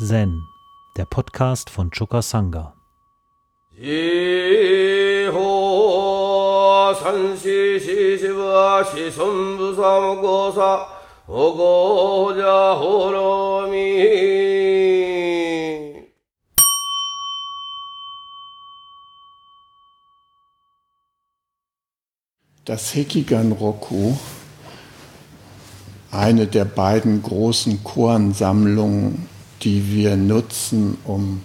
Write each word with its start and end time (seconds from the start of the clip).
Zen, 0.00 0.46
der 0.96 1.06
Podcast 1.06 1.70
von 1.70 1.90
Choka 1.90 2.22
Sangha. 2.22 2.72
Das 22.64 22.94
Hekigan 22.94 23.50
Roku, 23.50 24.16
eine 26.12 26.46
der 26.46 26.66
beiden 26.66 27.20
großen 27.20 27.82
Koansammlungen, 27.82 29.27
die 29.62 29.92
wir 29.92 30.16
nutzen, 30.16 30.98
um 31.04 31.42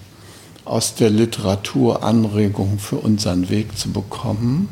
aus 0.65 0.95
der 0.95 1.09
Literatur 1.09 2.03
Anregungen 2.03 2.79
für 2.79 2.97
unseren 2.97 3.49
Weg 3.49 3.77
zu 3.77 3.91
bekommen. 3.91 4.69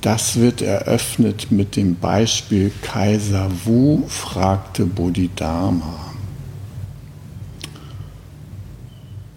Das 0.00 0.36
wird 0.36 0.60
eröffnet 0.60 1.50
mit 1.50 1.76
dem 1.76 1.96
Beispiel 1.96 2.70
Kaiser 2.82 3.48
Wu 3.64 4.06
fragte 4.08 4.84
Bodhidharma. 4.84 6.12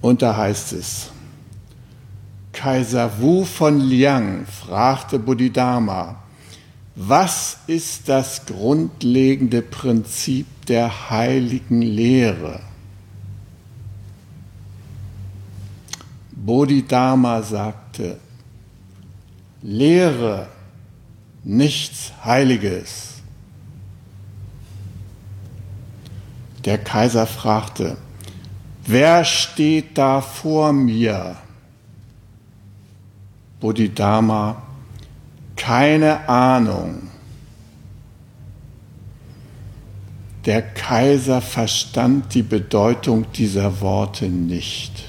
Und 0.01 0.21
da 0.21 0.35
heißt 0.35 0.73
es, 0.73 1.09
Kaiser 2.51 3.21
Wu 3.21 3.45
von 3.45 3.79
Liang 3.79 4.45
fragte 4.45 5.19
Bodhidharma, 5.19 6.23
was 6.95 7.59
ist 7.67 8.09
das 8.09 8.45
grundlegende 8.45 9.61
Prinzip 9.61 10.47
der 10.67 11.09
heiligen 11.09 11.81
Lehre? 11.81 12.59
Bodhidharma 16.31 17.41
sagte, 17.41 18.17
Lehre, 19.61 20.47
nichts 21.43 22.13
Heiliges. 22.23 23.15
Der 26.63 26.77
Kaiser 26.77 27.25
fragte, 27.25 27.97
wer 28.85 29.23
steht 29.25 29.97
da 29.97 30.21
vor 30.21 30.73
mir? 30.73 31.37
Bodhidharma, 33.59 34.61
keine 35.55 36.27
Ahnung. 36.29 37.09
Der 40.47 40.61
Kaiser 40.61 41.41
verstand 41.41 42.33
die 42.33 42.41
Bedeutung 42.41 43.29
dieser 43.33 43.81
Worte 43.81 44.29
nicht. 44.29 45.03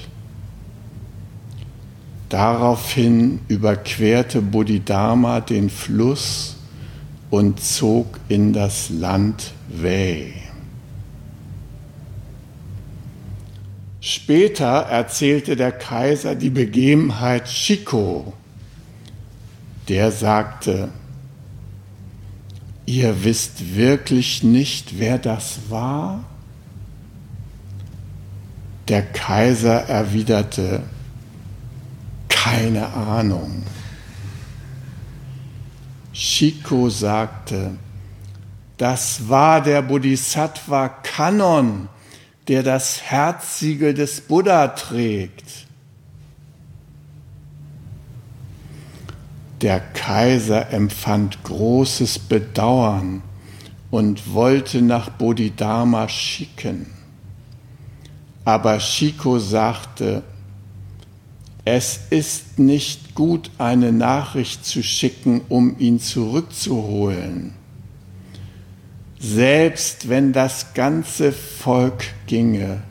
Daraufhin 2.27 3.39
überquerte 3.47 4.41
Bodhidharma 4.41 5.39
den 5.39 5.69
Fluss 5.69 6.57
und 7.29 7.61
zog 7.61 8.19
in 8.27 8.51
das 8.51 8.89
Land 8.89 9.53
Wei. 9.69 10.33
Später 14.01 14.65
erzählte 14.65 15.55
der 15.55 15.71
Kaiser 15.71 16.35
die 16.35 16.49
Begebenheit 16.49 17.47
Shiko, 17.47 18.33
der 19.87 20.11
sagte, 20.11 20.89
ihr 22.89 23.23
wisst 23.23 23.75
wirklich 23.75 24.41
nicht, 24.41 24.97
wer 24.97 25.19
das 25.19 25.59
war? 25.69 26.23
Der 28.87 29.03
Kaiser 29.03 29.87
erwiderte, 29.87 30.81
keine 32.29 32.87
Ahnung. 32.93 33.61
Shiko 36.13 36.89
sagte, 36.89 37.77
das 38.77 39.29
war 39.29 39.61
der 39.61 39.83
Bodhisattva 39.83 40.89
Kanon, 40.89 41.89
der 42.47 42.63
das 42.63 43.03
Herzsiegel 43.03 43.93
des 43.93 44.21
Buddha 44.21 44.69
trägt. 44.69 45.67
Der 49.61 49.79
Kaiser 49.79 50.71
empfand 50.71 51.43
großes 51.43 52.19
Bedauern 52.19 53.21
und 53.91 54.33
wollte 54.33 54.81
nach 54.81 55.09
Bodhidharma 55.09 56.07
schicken. 56.07 56.87
Aber 58.45 58.79
Shiko 58.79 59.37
sagte, 59.37 60.23
es 61.65 61.99
ist 62.09 62.57
nicht 62.57 63.15
gut, 63.15 63.51
eine 63.57 63.91
Nachricht 63.91 64.65
zu 64.65 64.81
schicken, 64.81 65.41
um 65.49 65.77
ihn 65.77 65.99
zurückzuholen. 65.99 67.53
Selbst 69.19 70.07
wenn 70.07 70.31
das 70.31 70.73
ganze 70.73 71.31
Volk 71.31 72.05
ginge, 72.27 72.81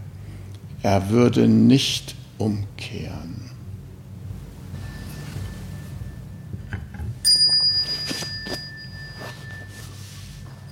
er 0.83 1.09
würde 1.09 1.49
nicht 1.49 2.15
umkehren. 2.37 3.28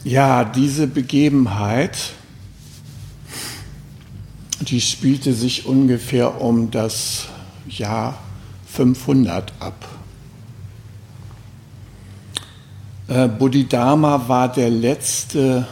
Ja, 0.08 0.44
diese 0.44 0.86
Begebenheit, 0.86 2.12
die 4.60 4.80
spielte 4.80 5.34
sich 5.34 5.66
ungefähr 5.66 6.40
um 6.40 6.70
das 6.70 7.26
Jahr 7.66 8.16
500 8.68 9.52
ab. 9.58 9.88
Äh, 13.08 13.26
Bodhidharma 13.26 14.28
war 14.28 14.52
der 14.52 14.70
letzte 14.70 15.66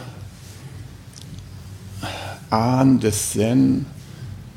Ahn 2.49 2.99
des 2.99 3.31
Zen 3.31 3.85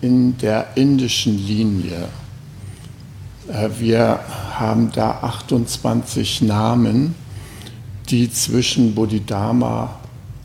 in 0.00 0.36
der 0.38 0.76
indischen 0.76 1.38
Linie. 1.38 2.08
Äh, 3.46 3.68
wir 3.78 4.18
haben 4.54 4.90
da 4.90 5.20
28 5.22 6.42
Namen 6.42 7.14
die 8.10 8.30
zwischen 8.30 8.94
Bodhidharma 8.94 9.98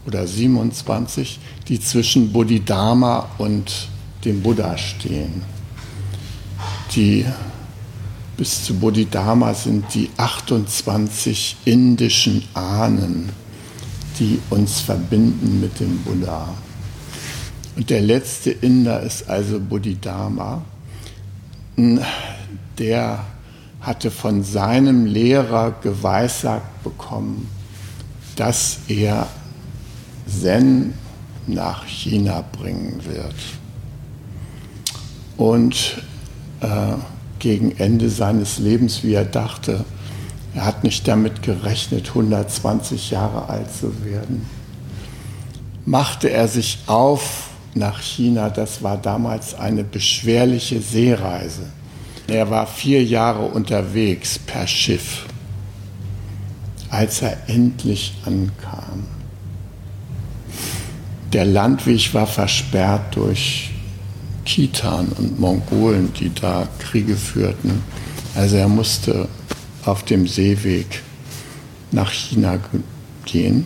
oder 0.06 0.28
27, 0.28 1.40
die 1.68 1.79
zwischen 1.79 2.31
Bodhidharma 2.31 3.29
und 3.38 3.88
dem 4.25 4.41
Buddha 4.41 4.78
stehen. 4.78 5.44
Die 6.96 7.25
bis 8.38 8.66
zu 8.66 8.75
Bodhidharma 8.75 9.53
sind 9.53 9.94
die 9.94 10.09
28 10.18 11.57
indischen 11.66 12.44
Ahnen, 12.53 13.29
die 14.19 14.40
uns 14.50 14.81
verbinden 14.81 15.62
mit 15.62 15.79
dem 15.79 16.00
Buddha. 16.00 16.50
Und 17.75 17.90
der 17.90 18.02
letzte 18.02 18.52
Inder 18.52 19.02
ist 19.02 19.29
also 19.29 19.59
Bodhidharma, 19.59 20.63
der 22.78 23.25
hatte 23.81 24.12
von 24.12 24.44
seinem 24.44 25.06
Lehrer 25.06 25.75
geweissagt 25.81 26.84
bekommen, 26.84 27.50
dass 28.35 28.79
er 28.88 29.27
Zen 30.27 30.94
nach 31.47 31.85
China 31.85 32.44
bringen 32.51 33.01
wird. 33.05 33.35
Und 35.38 36.01
äh, 36.61 36.93
gegen 37.39 37.77
Ende 37.77 38.09
seines 38.09 38.59
Lebens, 38.59 39.03
wie 39.03 39.13
er 39.13 39.25
dachte, 39.25 39.83
er 40.55 40.66
hat 40.66 40.83
nicht 40.83 41.07
damit 41.07 41.41
gerechnet, 41.41 42.09
120 42.09 43.11
Jahre 43.11 43.49
alt 43.49 43.73
zu 43.73 44.05
werden, 44.05 44.45
machte 45.85 46.29
er 46.29 46.47
sich 46.47 46.79
auf 46.85 47.49
nach 47.73 47.99
China. 48.02 48.49
Das 48.49 48.84
war 48.84 48.97
damals 48.97 49.55
eine 49.55 49.84
beschwerliche 49.84 50.79
Seereise. 50.79 51.63
Er 52.28 52.49
war 52.49 52.67
vier 52.67 53.03
Jahre 53.03 53.46
unterwegs 53.46 54.40
per 54.40 54.67
Schiff, 54.67 55.25
als 56.93 57.23
er 57.23 57.37
endlich 57.47 58.13
ankam. 58.23 59.07
Der 61.34 61.43
Landweg 61.43 62.13
war 62.13 62.28
versperrt 62.28 63.16
durch 63.16 63.72
Kitan 64.45 65.07
und 65.17 65.40
Mongolen, 65.40 66.13
die 66.13 66.31
da 66.31 66.67
Kriege 66.78 67.16
führten. 67.16 67.81
Also 68.35 68.57
er 68.57 68.67
musste 68.67 69.28
auf 69.85 70.03
dem 70.03 70.28
Seeweg 70.28 71.01
nach 71.91 72.11
China 72.11 72.59
gehen. 73.25 73.66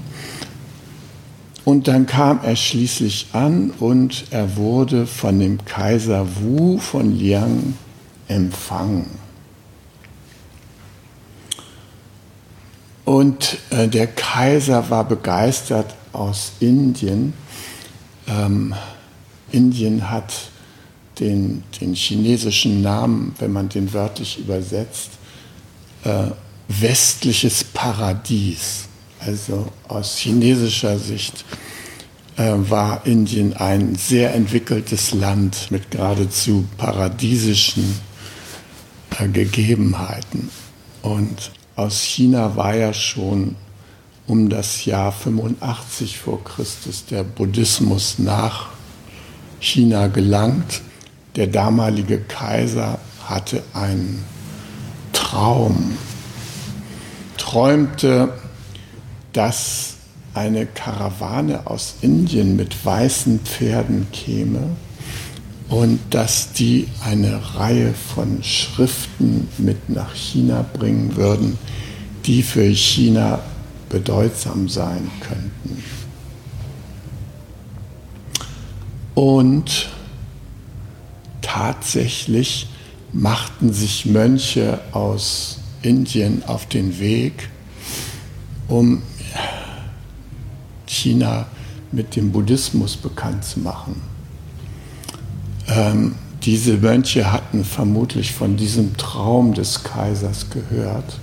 Und 1.65 1.89
dann 1.89 2.05
kam 2.05 2.39
er 2.43 2.55
schließlich 2.55 3.27
an 3.33 3.71
und 3.71 4.23
er 4.31 4.55
wurde 4.55 5.05
von 5.05 5.37
dem 5.37 5.65
Kaiser 5.65 6.25
Wu 6.39 6.77
von 6.77 7.13
Liang 7.13 7.73
empfangen. 8.29 9.26
Und 13.07 13.59
äh, 13.69 13.87
der 13.87 14.05
Kaiser 14.05 14.89
war 14.89 15.05
begeistert 15.07 15.95
aus 16.11 16.51
Indien. 16.59 17.31
Ähm, 18.27 18.75
Indien 19.49 20.09
hat 20.09 20.33
den, 21.17 21.63
den 21.79 21.93
chinesischen 21.93 22.81
Namen, 22.81 23.33
wenn 23.39 23.53
man 23.53 23.69
den 23.69 23.93
wörtlich 23.93 24.37
übersetzt, 24.39 25.11
äh, 26.03 26.31
westliches 26.67 27.63
Paradies. 27.63 28.89
Also 29.21 29.71
aus 29.87 30.17
chinesischer 30.17 30.99
Sicht 30.99 31.45
äh, 32.35 32.55
war 32.57 33.05
Indien 33.05 33.53
ein 33.53 33.95
sehr 33.95 34.35
entwickeltes 34.35 35.13
Land 35.13 35.71
mit 35.71 35.91
geradezu 35.91 36.65
paradiesischen 36.75 38.01
äh, 39.17 39.29
Gegebenheiten. 39.29 40.49
Und 41.01 41.51
aus 41.77 42.01
China 42.01 42.55
war 42.55 42.75
ja 42.75 42.91
schon 42.91 43.55
um 44.25 44.49
das 44.49 44.83
Jahr 44.85 45.11
85 45.11 46.17
vor 46.17 46.43
Christus 46.43 47.05
der 47.05 47.23
Buddhismus 47.23 48.17
nach 48.17 48.69
China 49.59 50.07
gelangt. 50.07 50.81
Der 51.35 51.47
damalige 51.47 52.19
Kaiser 52.19 52.99
hatte 53.25 53.61
einen 53.73 54.25
Traum, 55.13 55.97
träumte, 57.37 58.33
dass 59.33 59.93
eine 60.33 60.65
Karawane 60.65 61.67
aus 61.67 61.95
Indien 62.01 62.55
mit 62.55 62.85
weißen 62.85 63.41
Pferden 63.41 64.07
käme 64.11 64.75
und 65.69 65.99
dass 66.11 66.53
die 66.53 66.87
eine 67.03 67.55
Reihe 67.55 67.93
von 67.93 68.41
Schriften 68.43 69.47
mit 69.57 69.89
nach 69.89 70.15
China 70.15 70.65
bringen 70.73 71.15
würden, 71.15 71.57
die 72.25 72.41
für 72.43 72.63
China 72.63 73.39
bedeutsam 73.89 74.69
sein 74.69 75.09
könnten. 75.19 75.83
Und 79.15 79.89
tatsächlich 81.41 82.67
machten 83.13 83.73
sich 83.73 84.05
Mönche 84.05 84.79
aus 84.91 85.59
Indien 85.81 86.43
auf 86.45 86.67
den 86.67 86.99
Weg, 86.99 87.49
um 88.67 89.01
China 90.85 91.47
mit 91.91 92.15
dem 92.15 92.31
Buddhismus 92.31 92.95
bekannt 92.95 93.43
zu 93.43 93.59
machen. 93.61 94.16
Ähm, 95.77 96.15
diese 96.43 96.77
Mönche 96.77 97.31
hatten 97.31 97.63
vermutlich 97.63 98.33
von 98.33 98.57
diesem 98.57 98.97
Traum 98.97 99.53
des 99.53 99.83
Kaisers 99.83 100.49
gehört 100.49 101.19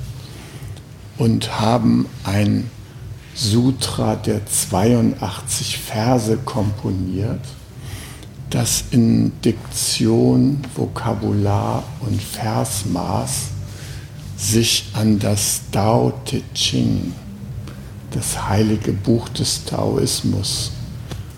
und 1.18 1.60
haben 1.60 2.06
ein 2.22 2.70
Sutra 3.34 4.14
der 4.14 4.46
82 4.46 5.78
Verse 5.78 6.36
komponiert 6.44 7.40
das 8.54 8.84
in 8.92 9.32
Diktion, 9.44 10.62
Vokabular 10.76 11.82
und 12.00 12.22
Versmaß 12.22 13.48
sich 14.36 14.90
an 14.92 15.18
das 15.18 15.62
Tao 15.72 16.12
Te 16.24 16.40
Ching, 16.54 17.12
das 18.12 18.48
heilige 18.48 18.92
Buch 18.92 19.28
des 19.30 19.64
Taoismus 19.64 20.70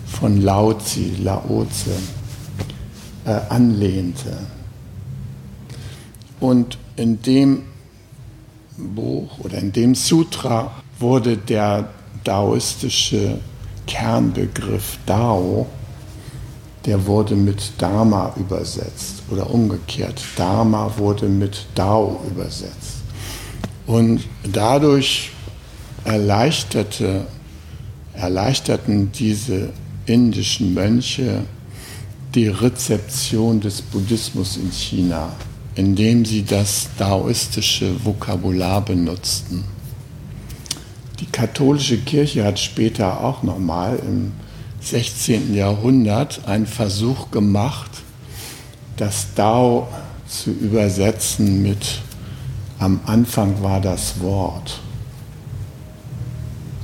von 0.05 0.41
Lao 0.43 0.75
Tzu, 0.75 1.13
Lao 1.23 1.65
Tzu, 1.71 1.89
äh, 3.27 3.39
anlehnte. 3.49 4.37
Und 6.39 6.79
in 6.95 7.21
dem 7.21 7.63
Buch 8.77 9.39
oder 9.39 9.59
in 9.59 9.71
dem 9.71 9.93
Sutra 9.93 10.71
wurde 10.99 11.37
der 11.37 11.89
daoistische 12.23 13.39
Kernbegriff 13.85 14.97
Dao 15.05 15.67
der 16.87 17.05
wurde 17.05 17.35
mit 17.35 17.73
Dharma 17.77 18.33
übersetzt 18.37 19.21
oder 19.29 19.49
umgekehrt. 19.49 20.21
Dharma 20.37 20.89
wurde 20.95 21.27
mit 21.27 21.65
Dao 21.75 22.21
übersetzt. 22.31 23.01
Und 23.85 24.21
dadurch 24.53 25.31
erleichterte, 26.05 27.27
erleichterten 28.13 29.11
diese 29.11 29.73
indischen 30.05 30.73
Mönche 30.73 31.43
die 32.35 32.47
Rezeption 32.47 33.59
des 33.59 33.81
Buddhismus 33.81 34.57
in 34.57 34.71
China, 34.71 35.31
indem 35.75 36.25
sie 36.25 36.43
das 36.43 36.89
daoistische 36.97 38.03
Vokabular 38.03 38.81
benutzten. 38.81 39.63
Die 41.19 41.25
katholische 41.25 41.97
Kirche 41.97 42.43
hat 42.43 42.59
später 42.59 43.23
auch 43.23 43.43
nochmal 43.43 43.99
im 43.99 44.33
16. 44.81 45.55
Jahrhundert 45.55 46.47
einen 46.47 46.67
Versuch 46.67 47.31
gemacht, 47.31 47.89
das 48.97 49.27
Dao 49.35 49.87
zu 50.27 50.51
übersetzen 50.51 51.61
mit 51.61 52.01
am 52.79 52.99
Anfang 53.05 53.63
war 53.63 53.81
das 53.81 54.19
Wort. 54.21 54.79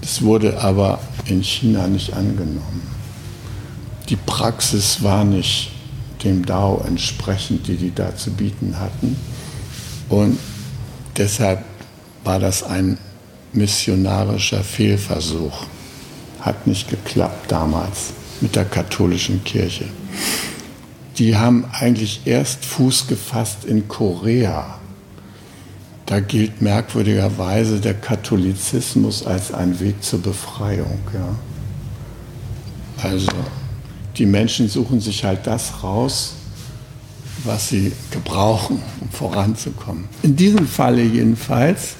Es 0.01 0.21
wurde 0.21 0.59
aber 0.59 0.99
in 1.25 1.43
China 1.43 1.87
nicht 1.87 2.13
angenommen. 2.13 2.92
Die 4.09 4.15
Praxis 4.15 5.03
war 5.03 5.23
nicht 5.23 5.71
dem 6.23 6.45
Dao 6.45 6.83
entsprechend, 6.87 7.67
die 7.67 7.75
die 7.75 7.93
da 7.93 8.15
zu 8.15 8.31
bieten 8.31 8.79
hatten. 8.79 9.17
Und 10.09 10.37
deshalb 11.17 11.63
war 12.23 12.39
das 12.39 12.63
ein 12.63 12.97
missionarischer 13.53 14.63
Fehlversuch 14.63 15.65
hat 16.43 16.67
nicht 16.67 16.89
geklappt 16.89 17.51
damals 17.51 18.11
mit 18.41 18.55
der 18.55 18.65
katholischen 18.65 19.43
Kirche. 19.43 19.85
Die 21.17 21.37
haben 21.37 21.65
eigentlich 21.71 22.21
erst 22.25 22.65
Fuß 22.65 23.07
gefasst 23.07 23.65
in 23.65 23.87
Korea. 23.87 24.79
Da 26.05 26.19
gilt 26.19 26.61
merkwürdigerweise 26.61 27.79
der 27.79 27.93
Katholizismus 27.93 29.25
als 29.25 29.53
ein 29.53 29.79
Weg 29.79 30.03
zur 30.03 30.21
Befreiung. 30.21 30.99
Ja. 31.13 31.35
Also 33.01 33.27
die 34.17 34.25
Menschen 34.25 34.69
suchen 34.69 34.99
sich 34.99 35.23
halt 35.23 35.47
das 35.47 35.83
raus, 35.83 36.35
was 37.43 37.69
sie 37.69 37.91
gebrauchen, 38.11 38.81
um 39.01 39.09
voranzukommen. 39.09 40.07
In 40.21 40.35
diesem 40.35 40.67
Falle 40.67 41.03
jedenfalls 41.03 41.95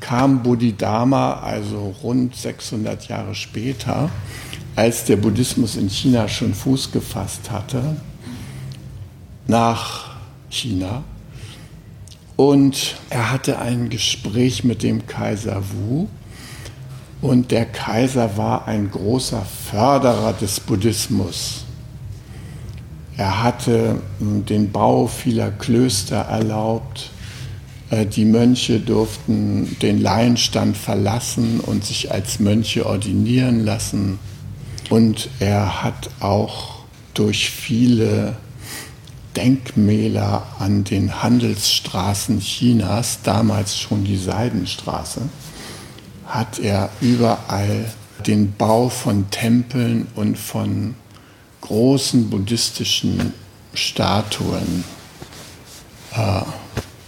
kam 0.00 0.42
Bodhidharma, 0.42 1.40
also 1.40 1.94
rund 2.02 2.36
600 2.36 3.08
Jahre 3.08 3.34
später, 3.34 4.10
als 4.76 5.04
der 5.04 5.16
Buddhismus 5.16 5.76
in 5.76 5.88
China 5.88 6.28
schon 6.28 6.54
Fuß 6.54 6.92
gefasst 6.92 7.50
hatte, 7.50 7.96
nach 9.46 10.16
China. 10.50 11.04
Und 12.36 12.96
er 13.10 13.30
hatte 13.30 13.58
ein 13.58 13.88
Gespräch 13.88 14.64
mit 14.64 14.82
dem 14.82 15.06
Kaiser 15.06 15.62
Wu. 15.72 16.08
Und 17.24 17.52
der 17.52 17.64
Kaiser 17.64 18.36
war 18.36 18.68
ein 18.68 18.90
großer 18.90 19.46
Förderer 19.70 20.34
des 20.34 20.60
Buddhismus. 20.60 21.64
Er 23.16 23.42
hatte 23.42 24.02
hm, 24.18 24.44
den 24.44 24.70
Bau 24.70 25.06
vieler 25.06 25.50
Klöster 25.50 26.18
erlaubt 26.18 27.10
äh, 27.88 28.04
die 28.04 28.26
Mönche 28.26 28.78
durften 28.78 29.74
den 29.80 30.02
Laienstand 30.02 30.76
verlassen 30.76 31.60
und 31.60 31.86
sich 31.86 32.12
als 32.12 32.40
Mönche 32.40 32.84
ordinieren 32.84 33.64
lassen. 33.64 34.18
Und 34.90 35.30
er 35.40 35.82
hat 35.82 36.10
auch 36.20 36.80
durch 37.14 37.48
viele 37.48 38.36
Denkmäler 39.34 40.46
an 40.58 40.84
den 40.84 41.22
Handelsstraßen 41.22 42.40
Chinas, 42.40 43.20
damals 43.22 43.78
schon 43.78 44.04
die 44.04 44.18
Seidenstraße, 44.18 45.22
hat 46.26 46.58
er 46.58 46.90
überall 47.00 47.92
den 48.26 48.52
Bau 48.52 48.88
von 48.88 49.30
Tempeln 49.30 50.06
und 50.14 50.38
von 50.38 50.94
großen 51.60 52.30
buddhistischen 52.30 53.32
Statuen 53.74 54.84
äh, 56.14 56.42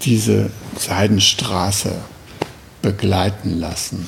diese 0.03 0.51
Seidenstraße 0.79 1.93
begleiten 2.83 3.59
lassen. 3.59 4.07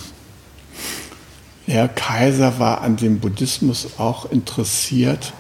Der 1.67 1.89
Kaiser 1.89 2.59
war 2.59 2.81
an 2.81 2.97
dem 2.97 3.21
Buddhismus 3.21 3.99
auch 3.99 4.31
interessiert, 4.31 5.33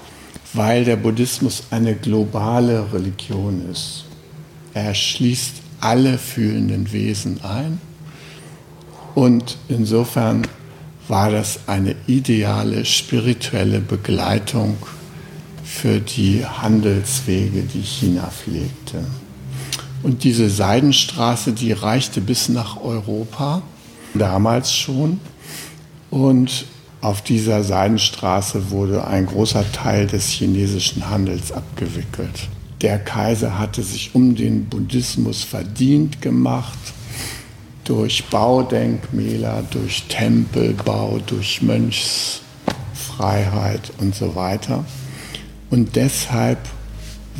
weil 0.52 0.84
der 0.84 0.96
Buddhismus 0.96 1.64
eine 1.70 1.94
globale 1.94 2.92
Religion 2.92 3.70
ist. 3.70 4.04
Er 4.74 4.94
schließt 4.94 5.54
alle 5.80 6.18
fühlenden 6.18 6.92
Wesen 6.92 7.42
ein 7.42 7.80
und 9.18 9.58
insofern 9.68 10.46
war 11.08 11.32
das 11.32 11.66
eine 11.66 11.96
ideale 12.06 12.84
spirituelle 12.84 13.80
Begleitung 13.80 14.76
für 15.64 15.98
die 15.98 16.46
Handelswege, 16.46 17.62
die 17.62 17.82
China 17.82 18.30
pflegte. 18.30 19.04
Und 20.04 20.22
diese 20.22 20.48
Seidenstraße, 20.48 21.50
die 21.50 21.72
reichte 21.72 22.20
bis 22.20 22.48
nach 22.48 22.80
Europa, 22.80 23.62
damals 24.14 24.72
schon. 24.72 25.18
Und 26.10 26.66
auf 27.00 27.20
dieser 27.20 27.64
Seidenstraße 27.64 28.70
wurde 28.70 29.04
ein 29.04 29.26
großer 29.26 29.64
Teil 29.72 30.06
des 30.06 30.28
chinesischen 30.28 31.10
Handels 31.10 31.50
abgewickelt. 31.50 32.48
Der 32.82 33.00
Kaiser 33.00 33.58
hatte 33.58 33.82
sich 33.82 34.14
um 34.14 34.36
den 34.36 34.66
Buddhismus 34.66 35.42
verdient 35.42 36.22
gemacht 36.22 36.78
durch 37.88 38.26
Baudenkmäler, 38.26 39.64
durch 39.70 40.04
Tempelbau, 40.08 41.20
durch 41.26 41.62
Mönchsfreiheit 41.62 42.42
und 43.98 44.14
so 44.14 44.34
weiter. 44.34 44.84
Und 45.70 45.96
deshalb 45.96 46.58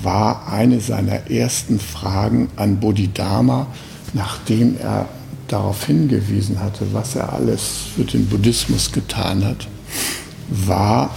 war 0.03 0.51
eine 0.51 0.81
seiner 0.81 1.31
ersten 1.31 1.79
Fragen 1.79 2.49
an 2.57 2.81
Bodhidharma, 2.81 3.67
nachdem 4.15 4.79
er 4.81 5.11
darauf 5.49 5.85
hingewiesen 5.85 6.61
hatte, 6.61 6.87
was 6.95 7.15
er 7.15 7.31
alles 7.31 7.69
für 7.95 8.05
den 8.05 8.27
Buddhismus 8.27 8.91
getan 8.91 9.45
hat, 9.45 9.69
war, 10.49 11.15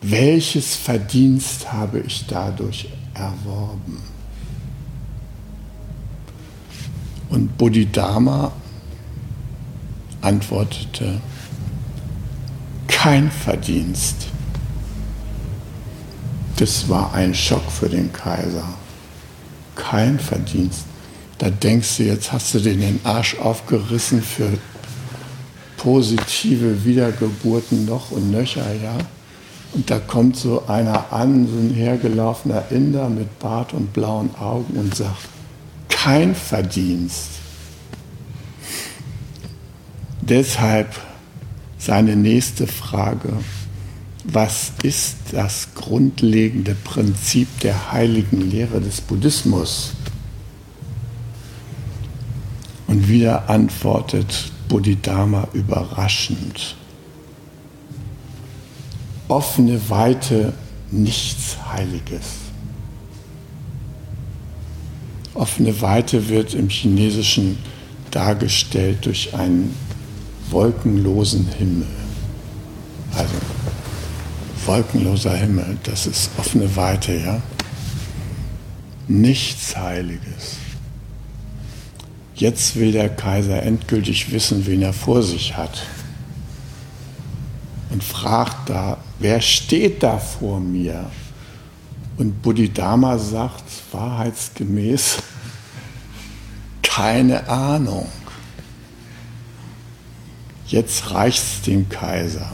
welches 0.00 0.76
Verdienst 0.76 1.72
habe 1.72 1.98
ich 2.00 2.24
dadurch 2.28 2.88
erworben? 3.14 4.11
Und 7.32 7.56
Bodhidharma 7.56 8.52
antwortete, 10.20 11.20
kein 12.86 13.30
Verdienst. 13.30 14.26
Das 16.56 16.88
war 16.90 17.14
ein 17.14 17.34
Schock 17.34 17.70
für 17.70 17.88
den 17.88 18.12
Kaiser. 18.12 18.68
Kein 19.74 20.18
Verdienst. 20.18 20.84
Da 21.38 21.48
denkst 21.48 21.96
du, 21.96 22.02
jetzt 22.04 22.32
hast 22.32 22.52
du 22.54 22.60
dir 22.60 22.76
den 22.76 23.00
Arsch 23.02 23.36
aufgerissen 23.38 24.22
für 24.22 24.48
positive 25.78 26.84
Wiedergeburten 26.84 27.86
noch 27.86 28.10
und 28.10 28.30
nöcher, 28.30 28.72
ja. 28.74 28.98
Und 29.72 29.90
da 29.90 29.98
kommt 29.98 30.36
so 30.36 30.66
einer 30.66 31.12
an, 31.12 31.48
so 31.48 31.56
ein 31.56 31.70
hergelaufener 31.70 32.70
Inder 32.70 33.08
mit 33.08 33.38
Bart 33.38 33.72
und 33.72 33.94
blauen 33.94 34.34
Augen 34.36 34.76
und 34.78 34.94
sagt, 34.94 35.16
kein 36.02 36.34
Verdienst. 36.34 37.28
Deshalb 40.20 41.00
seine 41.78 42.16
nächste 42.16 42.66
Frage, 42.66 43.34
was 44.24 44.72
ist 44.82 45.16
das 45.30 45.68
grundlegende 45.76 46.74
Prinzip 46.74 47.60
der 47.60 47.92
heiligen 47.92 48.50
Lehre 48.50 48.80
des 48.80 49.00
Buddhismus? 49.00 49.92
Und 52.88 53.08
wieder 53.08 53.48
antwortet 53.48 54.50
Bodhidharma 54.68 55.46
überraschend. 55.52 56.74
Offene 59.28 59.80
Weite, 59.88 60.52
nichts 60.90 61.56
Heiliges. 61.72 62.41
Offene 65.34 65.80
Weite 65.80 66.28
wird 66.28 66.54
im 66.54 66.68
Chinesischen 66.68 67.58
dargestellt 68.10 69.06
durch 69.06 69.34
einen 69.34 69.74
wolkenlosen 70.50 71.48
Himmel. 71.58 71.86
Also 73.14 73.34
wolkenloser 74.66 75.34
Himmel, 75.34 75.78
das 75.84 76.06
ist 76.06 76.30
offene 76.38 76.76
Weite, 76.76 77.14
ja. 77.14 77.42
Nichts 79.08 79.76
Heiliges. 79.76 80.56
Jetzt 82.34 82.76
will 82.76 82.92
der 82.92 83.08
Kaiser 83.08 83.62
endgültig 83.62 84.32
wissen, 84.32 84.66
wen 84.66 84.82
er 84.82 84.92
vor 84.92 85.22
sich 85.22 85.56
hat. 85.56 85.86
Und 87.90 88.02
fragt 88.02 88.70
da, 88.70 88.98
wer 89.18 89.40
steht 89.40 90.02
da 90.02 90.18
vor 90.18 90.60
mir? 90.60 91.10
Und 92.16 92.42
Bodhidharma 92.42 93.18
sagt 93.18 93.64
wahrheitsgemäß, 93.90 95.18
keine 96.82 97.48
Ahnung. 97.48 98.06
Jetzt 100.66 101.10
reicht 101.10 101.42
es 101.42 101.62
dem 101.62 101.88
Kaiser. 101.88 102.52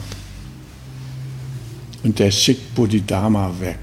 Und 2.03 2.19
der 2.19 2.31
schickt 2.31 2.75
Bodhidharma 2.75 3.53
weg. 3.61 3.79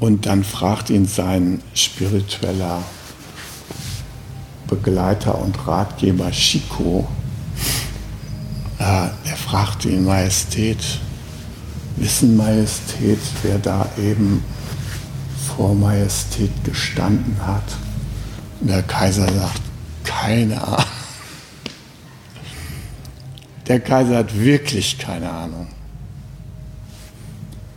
Und 0.00 0.26
dann 0.26 0.44
fragt 0.44 0.90
ihn 0.90 1.06
sein 1.06 1.62
spiritueller 1.74 2.82
Begleiter 4.66 5.38
und 5.38 5.66
Ratgeber 5.66 6.32
Shiko, 6.32 7.06
äh, 8.78 8.82
er 8.82 9.36
fragt 9.36 9.84
ihn, 9.84 10.04
Majestät, 10.04 11.00
wissen 11.96 12.36
Majestät, 12.36 13.20
wer 13.42 13.58
da 13.58 13.88
eben 13.98 14.42
vor 15.56 15.74
Majestät 15.74 16.50
gestanden 16.64 17.36
hat? 17.46 17.64
Der 18.60 18.82
Kaiser 18.82 19.30
sagt, 19.30 19.60
keine 20.04 20.62
Ahnung. 20.62 20.84
Der 23.66 23.80
Kaiser 23.80 24.18
hat 24.18 24.38
wirklich 24.38 24.98
keine 24.98 25.30
Ahnung. 25.30 25.68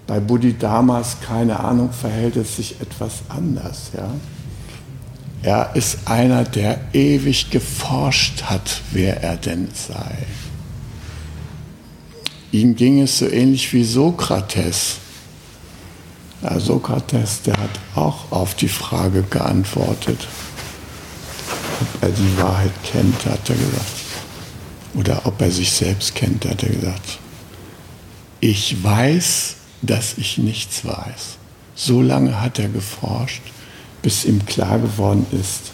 Bei 0.06 0.20
Bodhidharmas, 0.20 1.18
keine 1.26 1.60
Ahnung, 1.60 1.92
verhält 1.92 2.38
es 2.38 2.56
sich 2.56 2.80
etwas 2.82 3.24
anders. 3.30 3.92
Ja? 3.96 4.10
Er 5.44 5.76
ist 5.76 6.00
einer, 6.06 6.44
der 6.44 6.80
ewig 6.94 7.52
geforscht 7.52 8.44
hat, 8.44 8.82
wer 8.92 9.22
er 9.22 9.38
denn 9.38 9.70
sei. 9.74 10.18
Ihm 12.52 12.76
ging 12.76 13.02
es 13.02 13.20
so 13.20 13.28
ähnlich 13.28 13.74
wie 13.74 13.84
Sokrates. 13.84 14.98
Ja, 16.42 16.60
Sokrates, 16.60 17.42
der 17.42 17.58
hat 17.58 17.70
auch 17.96 18.32
auf 18.32 18.56
die 18.56 18.70
Frage 18.70 19.24
geantwortet, 19.24 20.28
ob 21.82 22.04
er 22.04 22.10
die 22.10 22.38
Wahrheit 22.42 22.72
kennt, 22.84 23.26
hat 23.26 23.50
er 23.50 23.56
gesagt. 23.56 23.98
Oder 24.94 25.26
ob 25.26 25.42
er 25.42 25.52
sich 25.52 25.72
selbst 25.72 26.16
kennt, 26.16 26.46
hat 26.46 26.64
er 26.64 26.70
gesagt. 26.70 27.20
Ich 28.40 28.84
weiß, 28.84 29.56
dass 29.82 30.18
ich 30.18 30.38
nichts 30.38 30.86
weiß. 30.86 31.38
So 31.76 32.02
lange 32.02 32.42
hat 32.42 32.60
er 32.60 32.70
geforscht, 32.70 33.42
bis 34.02 34.26
ihm 34.26 34.46
klar 34.46 34.80
geworden 34.80 35.26
ist, 35.32 35.72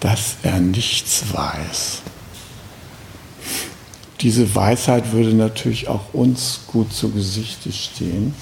dass 0.00 0.36
er 0.42 0.58
nichts 0.58 1.22
weiß. 1.32 2.02
Diese 4.22 4.54
Weisheit 4.54 5.12
würde 5.12 5.34
natürlich 5.34 5.88
auch 5.88 6.14
uns 6.14 6.60
gut 6.68 6.92
zu 6.92 7.10
Gesichte 7.10 7.72
stehen, 7.72 8.34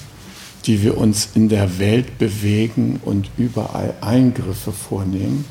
die 0.65 0.83
wir 0.83 0.97
uns 0.97 1.29
in 1.33 1.49
der 1.49 1.79
Welt 1.79 2.19
bewegen 2.19 2.99
und 3.03 3.29
überall 3.37 3.95
Eingriffe 4.01 4.71
vornehmen, 4.71 5.45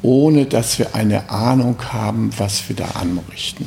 ohne 0.00 0.46
dass 0.46 0.78
wir 0.78 0.94
eine 0.94 1.28
Ahnung 1.28 1.76
haben, 1.92 2.30
was 2.38 2.68
wir 2.68 2.76
da 2.76 2.86
anrichten. 3.00 3.66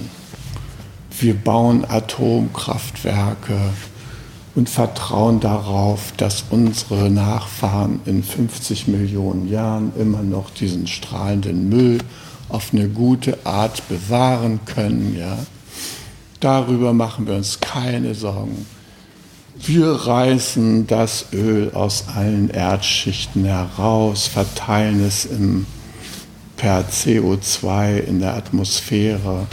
Wir 1.19 1.36
bauen 1.36 1.83
Atomkraftwerke, 1.83 3.57
und 4.55 4.69
vertrauen 4.69 5.39
darauf, 5.39 6.13
dass 6.17 6.45
unsere 6.50 7.10
Nachfahren 7.10 8.01
in 8.05 8.24
50 8.24 8.88
Millionen 8.88 9.48
Jahren 9.48 9.93
immer 9.98 10.24
noch 10.24 10.50
diesen 10.50 10.88
strahlenden 10.88 11.69
Müll 11.69 12.00
auf 12.50 12.74
eine 12.74 12.89
gute 12.89 13.45
Art 13.45 13.88
bewahren 13.88 14.60
können. 14.65 15.15
Ja? 15.17 15.38
Darüber 16.41 16.91
machen 16.91 17.27
wir 17.27 17.36
uns 17.36 17.60
keine 17.60 18.13
Sorgen. 18.13 18.65
Wir 19.63 19.91
reißen 19.91 20.88
das 20.88 21.27
Öl 21.31 21.71
aus 21.74 22.05
allen 22.13 22.50
Erdschichten 22.50 23.45
heraus, 23.45 24.27
verteilen 24.27 25.05
es 25.05 25.25
im, 25.25 25.67
per 26.57 26.81
CO2 26.89 28.00
in 28.00 28.19
der 28.19 28.36
Atmosphäre 28.36 29.48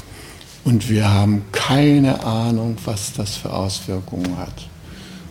und 0.64 0.88
wir 0.88 1.08
haben 1.08 1.42
keine 1.52 2.24
Ahnung, 2.24 2.76
was 2.84 3.12
das 3.12 3.36
für 3.36 3.52
Auswirkungen 3.52 4.36
hat. 4.38 4.68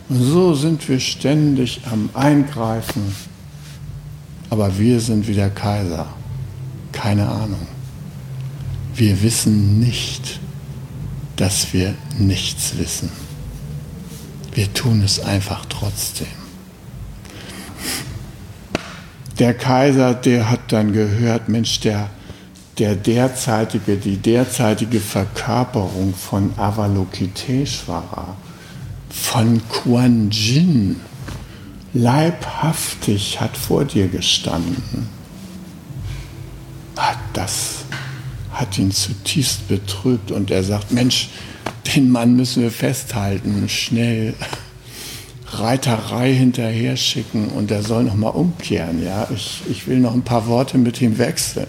Und 0.08 0.22
so 0.22 0.54
sind 0.54 0.88
wir 0.88 1.00
ständig 1.00 1.80
am 1.90 2.08
Eingreifen. 2.14 3.14
Aber 4.50 4.78
wir 4.78 5.00
sind 5.00 5.28
wie 5.28 5.34
der 5.34 5.50
Kaiser. 5.50 6.06
Keine 6.92 7.28
Ahnung. 7.28 7.66
Wir 8.94 9.20
wissen 9.22 9.78
nicht, 9.78 10.40
dass 11.38 11.72
wir 11.72 11.94
nichts 12.18 12.76
wissen. 12.76 13.10
Wir 14.54 14.72
tun 14.74 15.02
es 15.02 15.20
einfach 15.20 15.64
trotzdem. 15.66 16.26
Der 19.38 19.54
Kaiser, 19.54 20.14
der 20.14 20.50
hat 20.50 20.72
dann 20.72 20.92
gehört, 20.92 21.48
Mensch, 21.48 21.78
der, 21.80 22.10
der 22.78 22.96
derzeitige, 22.96 23.96
die 23.96 24.16
derzeitige 24.16 24.98
Verkörperung 24.98 26.12
von 26.12 26.58
Avalokiteshvara, 26.58 28.36
von 29.08 29.62
Quan 29.68 30.30
Yin 30.32 30.96
leibhaftig 31.94 33.40
hat 33.40 33.56
vor 33.56 33.84
dir 33.84 34.08
gestanden. 34.08 35.08
Ah, 36.96 37.14
das, 37.32 37.84
hat 38.58 38.76
ihn 38.76 38.90
zutiefst 38.90 39.68
betrübt 39.68 40.32
und 40.32 40.50
er 40.50 40.64
sagt, 40.64 40.90
Mensch, 40.90 41.28
den 41.94 42.10
Mann 42.10 42.34
müssen 42.34 42.62
wir 42.62 42.72
festhalten, 42.72 43.68
schnell 43.68 44.34
Reiterei 45.50 46.34
hinterher 46.34 46.96
schicken 46.96 47.48
und 47.48 47.70
er 47.70 47.82
soll 47.82 48.04
noch 48.04 48.16
mal 48.16 48.28
umkehren. 48.28 49.02
Ja, 49.02 49.28
ich, 49.34 49.62
ich 49.70 49.86
will 49.86 49.98
noch 49.98 50.12
ein 50.12 50.22
paar 50.22 50.46
Worte 50.46 50.76
mit 50.76 51.00
ihm 51.00 51.16
wechseln. 51.16 51.68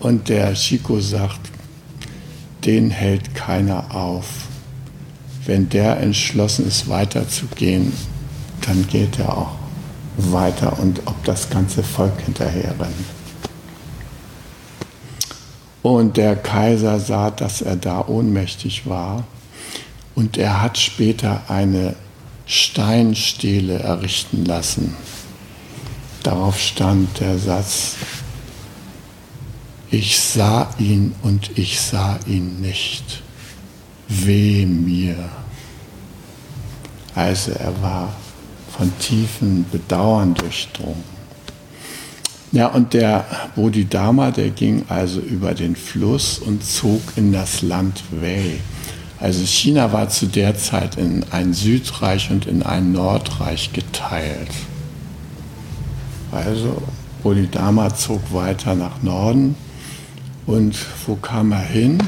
Und 0.00 0.28
der 0.28 0.54
Chico 0.54 1.00
sagt, 1.00 1.40
den 2.64 2.90
hält 2.90 3.34
keiner 3.34 3.94
auf. 3.94 4.26
Wenn 5.46 5.68
der 5.68 5.98
entschlossen 5.98 6.66
ist, 6.66 6.88
weiterzugehen, 6.88 7.92
dann 8.62 8.86
geht 8.88 9.18
er 9.18 9.36
auch 9.36 9.54
weiter 10.16 10.78
und 10.80 11.00
ob 11.06 11.22
das 11.24 11.48
ganze 11.48 11.82
Volk 11.82 12.20
hinterher 12.24 12.74
rennt. 12.78 13.19
Und 15.82 16.16
der 16.16 16.36
Kaiser 16.36 17.00
sah, 17.00 17.30
dass 17.30 17.62
er 17.62 17.76
da 17.76 18.06
ohnmächtig 18.06 18.86
war 18.86 19.24
und 20.14 20.36
er 20.36 20.60
hat 20.60 20.76
später 20.76 21.42
eine 21.48 21.96
Steinstele 22.44 23.78
errichten 23.78 24.44
lassen. 24.44 24.94
Darauf 26.22 26.60
stand 26.60 27.20
der 27.20 27.38
Satz, 27.38 27.96
ich 29.90 30.20
sah 30.20 30.68
ihn 30.78 31.14
und 31.22 31.58
ich 31.58 31.80
sah 31.80 32.18
ihn 32.26 32.60
nicht. 32.60 33.22
Weh 34.08 34.66
mir. 34.66 35.16
Also 37.14 37.52
er 37.52 37.80
war 37.82 38.12
von 38.76 38.92
tiefen 38.98 39.64
Bedauern 39.70 40.34
durchdrungen. 40.34 41.19
Ja, 42.52 42.66
und 42.66 42.94
der 42.94 43.24
Bodhidharma, 43.54 44.32
der 44.32 44.50
ging 44.50 44.84
also 44.88 45.20
über 45.20 45.54
den 45.54 45.76
Fluss 45.76 46.38
und 46.38 46.64
zog 46.64 47.00
in 47.14 47.32
das 47.32 47.62
Land 47.62 48.02
Wei. 48.10 48.58
Also 49.20 49.44
China 49.44 49.92
war 49.92 50.08
zu 50.08 50.26
der 50.26 50.56
Zeit 50.56 50.96
in 50.96 51.24
ein 51.30 51.52
Südreich 51.52 52.30
und 52.30 52.46
in 52.46 52.64
ein 52.64 52.90
Nordreich 52.90 53.72
geteilt. 53.72 54.50
Also 56.32 56.82
Bodhidharma 57.22 57.94
zog 57.94 58.20
weiter 58.32 58.74
nach 58.74 59.02
Norden 59.02 59.54
und 60.46 60.74
wo 61.06 61.14
kam 61.14 61.52
er 61.52 61.60
hin? 61.60 61.98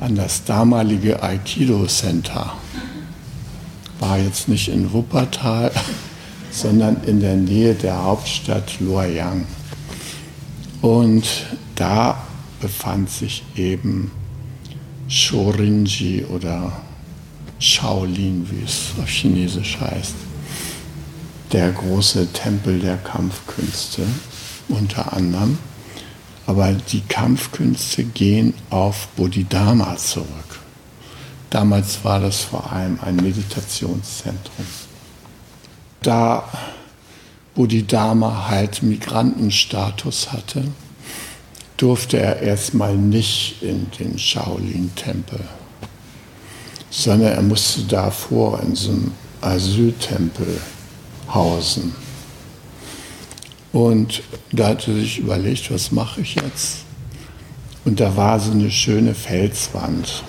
An 0.00 0.14
das 0.14 0.44
damalige 0.44 1.22
Aikido 1.22 1.86
Center. 1.86 2.54
War 3.98 4.18
jetzt 4.18 4.48
nicht 4.48 4.68
in 4.68 4.92
Wuppertal, 4.92 5.70
sondern 6.54 7.02
in 7.04 7.20
der 7.20 7.34
Nähe 7.34 7.74
der 7.74 8.04
Hauptstadt 8.04 8.80
Luoyang. 8.80 9.44
Und 10.80 11.24
da 11.74 12.22
befand 12.60 13.10
sich 13.10 13.42
eben 13.56 14.12
Shorinji 15.08 16.24
oder 16.24 16.72
Shaolin, 17.58 18.46
wie 18.50 18.64
es 18.64 18.92
auf 19.02 19.08
Chinesisch 19.08 19.78
heißt, 19.80 20.14
der 21.52 21.72
große 21.72 22.32
Tempel 22.32 22.78
der 22.78 22.98
Kampfkünste 22.98 24.02
unter 24.68 25.12
anderem. 25.12 25.58
Aber 26.46 26.72
die 26.72 27.00
Kampfkünste 27.00 28.04
gehen 28.04 28.54
auf 28.70 29.08
Bodhidharma 29.16 29.96
zurück. 29.96 30.28
Damals 31.50 32.04
war 32.04 32.20
das 32.20 32.42
vor 32.42 32.70
allem 32.70 32.98
ein 33.00 33.16
Meditationszentrum. 33.16 34.66
Da 36.04 36.44
Bodhidharma 37.54 38.48
halt 38.50 38.82
Migrantenstatus 38.82 40.32
hatte, 40.32 40.64
durfte 41.78 42.18
er 42.18 42.40
erstmal 42.42 42.94
nicht 42.94 43.62
in 43.62 43.86
den 43.98 44.18
Shaolin-Tempel, 44.18 45.40
sondern 46.90 47.32
er 47.32 47.42
musste 47.42 47.84
davor 47.84 48.60
in 48.60 48.74
so 48.74 48.90
einem 48.90 49.12
Asyltempel 49.40 50.60
hausen. 51.32 51.94
Und 53.72 54.22
da 54.52 54.68
hat 54.68 54.86
er 54.86 54.94
sich 54.94 55.20
überlegt, 55.20 55.70
was 55.70 55.90
mache 55.90 56.20
ich 56.20 56.34
jetzt? 56.34 56.80
Und 57.86 57.98
da 57.98 58.14
war 58.14 58.38
so 58.38 58.50
eine 58.50 58.70
schöne 58.70 59.14
Felswand. 59.14 60.22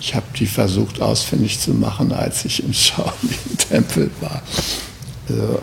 Ich 0.00 0.14
habe 0.14 0.26
die 0.38 0.46
versucht 0.46 1.00
ausfindig 1.00 1.60
zu 1.60 1.72
machen, 1.72 2.12
als 2.12 2.44
ich 2.44 2.64
im 2.64 2.72
Shaolin-Tempel 2.72 4.10
war. 4.20 4.42
Also, 5.28 5.60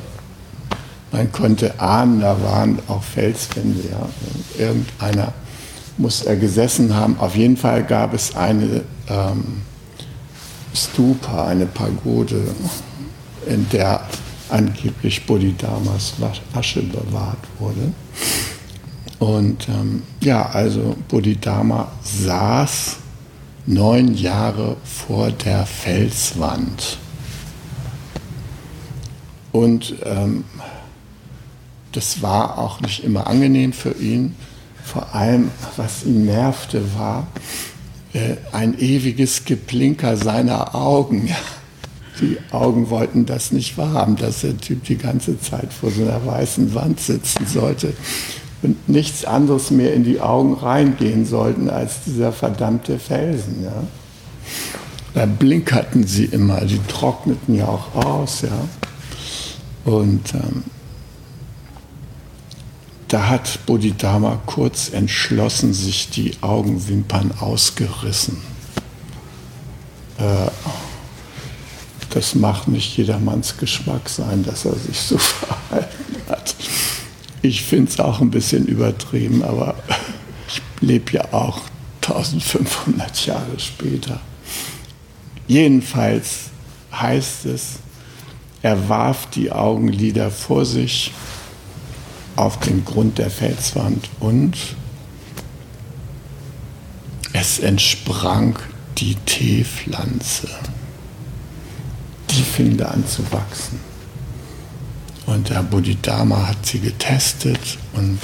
man 1.11 1.31
konnte 1.31 1.79
ahnen, 1.79 2.21
da 2.21 2.41
waren 2.43 2.79
auch 2.87 3.03
Felswände. 3.03 3.81
Ja. 3.89 4.07
Irgendeiner 4.63 5.33
muss 5.97 6.21
er 6.21 6.35
gesessen 6.35 6.93
haben. 6.93 7.17
Auf 7.19 7.35
jeden 7.35 7.57
Fall 7.57 7.83
gab 7.83 8.13
es 8.13 8.35
eine 8.35 8.83
ähm, 9.09 9.61
Stupa, 10.73 11.47
eine 11.47 11.65
Pagode, 11.65 12.41
in 13.47 13.67
der 13.69 14.01
angeblich 14.49 15.25
Bodhidharmas 15.25 16.13
Asche 16.53 16.83
bewahrt 16.83 17.39
wurde. 17.59 17.93
Und 19.19 19.67
ähm, 19.67 20.03
ja, 20.21 20.45
also 20.45 20.95
Bodhidharma 21.07 21.91
saß 22.03 22.97
neun 23.67 24.15
Jahre 24.15 24.77
vor 24.83 25.31
der 25.31 25.65
Felswand. 25.65 26.97
Und 29.51 29.95
ähm, 30.03 30.45
das 31.91 32.21
war 32.21 32.57
auch 32.57 32.81
nicht 32.81 33.03
immer 33.03 33.27
angenehm 33.27 33.73
für 33.73 33.91
ihn. 33.91 34.35
Vor 34.83 35.13
allem, 35.13 35.51
was 35.75 36.05
ihn 36.05 36.25
nervte, 36.25 36.81
war 36.97 37.27
äh, 38.13 38.35
ein 38.53 38.79
ewiges 38.79 39.43
Geplinker 39.45 40.15
seiner 40.15 40.73
Augen. 40.73 41.29
Die 42.21 42.37
Augen 42.51 42.89
wollten 42.89 43.25
das 43.25 43.51
nicht 43.51 43.77
wahrhaben, 43.77 44.15
dass 44.15 44.41
der 44.41 44.57
Typ 44.57 44.85
die 44.85 44.97
ganze 44.97 45.39
Zeit 45.39 45.73
vor 45.73 45.91
so 45.91 46.03
einer 46.03 46.25
weißen 46.25 46.73
Wand 46.73 46.99
sitzen 46.99 47.45
sollte 47.45 47.93
und 48.61 48.89
nichts 48.89 49.25
anderes 49.25 49.71
mehr 49.71 49.93
in 49.93 50.03
die 50.03 50.19
Augen 50.19 50.53
reingehen 50.55 51.25
sollten 51.25 51.69
als 51.69 52.03
dieser 52.05 52.31
verdammte 52.31 52.99
Felsen. 52.99 53.63
Ja. 53.63 53.83
Da 55.13 55.25
blinkerten 55.25 56.05
sie 56.05 56.25
immer, 56.25 56.61
die 56.61 56.79
trockneten 56.87 57.55
ja 57.55 57.67
auch 57.67 57.95
aus. 57.95 58.41
Ja. 58.41 59.91
Und 59.91 60.33
ähm, 60.33 60.63
da 63.07 63.29
hat 63.29 63.65
Bodhidharma 63.65 64.41
kurz 64.45 64.89
entschlossen 64.89 65.73
sich 65.73 66.09
die 66.09 66.33
Augenwimpern 66.41 67.31
ausgerissen. 67.39 68.37
Äh, 70.17 70.51
das 72.09 72.35
macht 72.35 72.67
nicht 72.67 72.97
jedermanns 72.97 73.57
Geschmack 73.57 74.09
sein, 74.09 74.43
dass 74.43 74.65
er 74.65 74.75
sich 74.75 74.99
so 74.99 75.17
verhalten 75.19 76.15
hat. 76.27 76.55
Ich 77.41 77.63
finde 77.63 77.91
es 77.91 77.99
auch 77.99 78.19
ein 78.19 78.31
bisschen 78.31 78.65
übertrieben, 78.67 79.43
aber 79.43 79.75
ich 80.47 80.61
lebe 80.81 81.13
ja 81.13 81.33
auch 81.33 81.61
1500 82.01 83.25
Jahre 83.25 83.59
später. 83.59 84.19
Jedenfalls 85.47 86.49
heißt 86.91 87.45
es, 87.45 87.79
er 88.61 88.89
warf 88.89 89.27
die 89.27 89.51
Augenlider 89.51 90.31
vor 90.31 90.65
sich 90.65 91.11
auf 92.35 92.59
den 92.59 92.85
Grund 92.85 93.17
der 93.17 93.29
Felswand 93.29 94.09
und 94.19 94.55
es 97.33 97.59
entsprang 97.59 98.57
die 98.97 99.15
Teepflanze. 99.25 100.49
Die 102.29 102.41
fing 102.41 102.77
da 102.77 102.85
an 102.89 103.05
zu 103.05 103.23
wachsen. 103.31 103.79
Und 105.27 105.49
der 105.49 105.61
Bodhidharma 105.61 106.47
hat 106.47 106.65
sie 106.65 106.79
getestet 106.79 107.77
und 107.93 108.19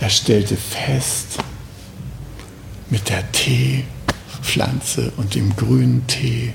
er 0.00 0.10
stellte 0.10 0.56
fest, 0.56 1.38
mit 2.90 3.08
der 3.08 3.24
Teepflanze 3.32 5.12
und 5.16 5.34
dem 5.34 5.56
grünen 5.56 6.06
Tee, 6.06 6.52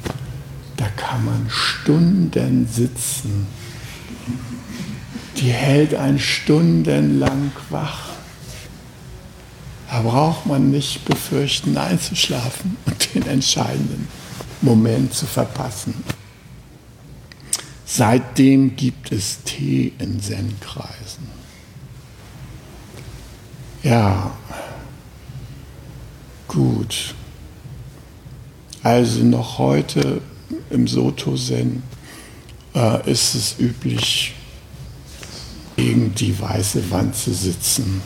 da 0.75 0.85
kann 0.89 1.25
man 1.25 1.49
Stunden 1.49 2.67
sitzen 2.67 3.47
die 5.39 5.51
hält 5.51 5.93
ein 5.93 6.19
stundenlang 6.19 7.51
wach. 7.69 8.09
Da 9.89 10.01
braucht 10.01 10.45
man 10.45 10.69
nicht 10.71 11.05
befürchten, 11.05 11.77
einzuschlafen 11.77 12.77
und 12.85 13.15
den 13.15 13.25
entscheidenden 13.27 14.07
Moment 14.61 15.13
zu 15.13 15.25
verpassen. 15.25 15.93
Seitdem 17.97 18.75
gibt 18.75 19.11
es 19.11 19.41
Tee 19.43 19.91
in 19.97 20.21
Zen-Kreisen. 20.21 21.27
Ja, 23.81 24.37
gut. 26.47 27.15
Also 28.83 29.23
noch 29.23 29.57
heute 29.57 30.21
im 30.69 30.87
Soto-Zen 30.87 31.81
äh, 32.75 33.09
ist 33.09 33.33
es 33.33 33.55
üblich, 33.57 34.35
gegen 35.75 36.13
die 36.13 36.39
weiße 36.39 36.91
Wand 36.91 37.15
zu 37.15 37.33
sitzen, 37.33 38.03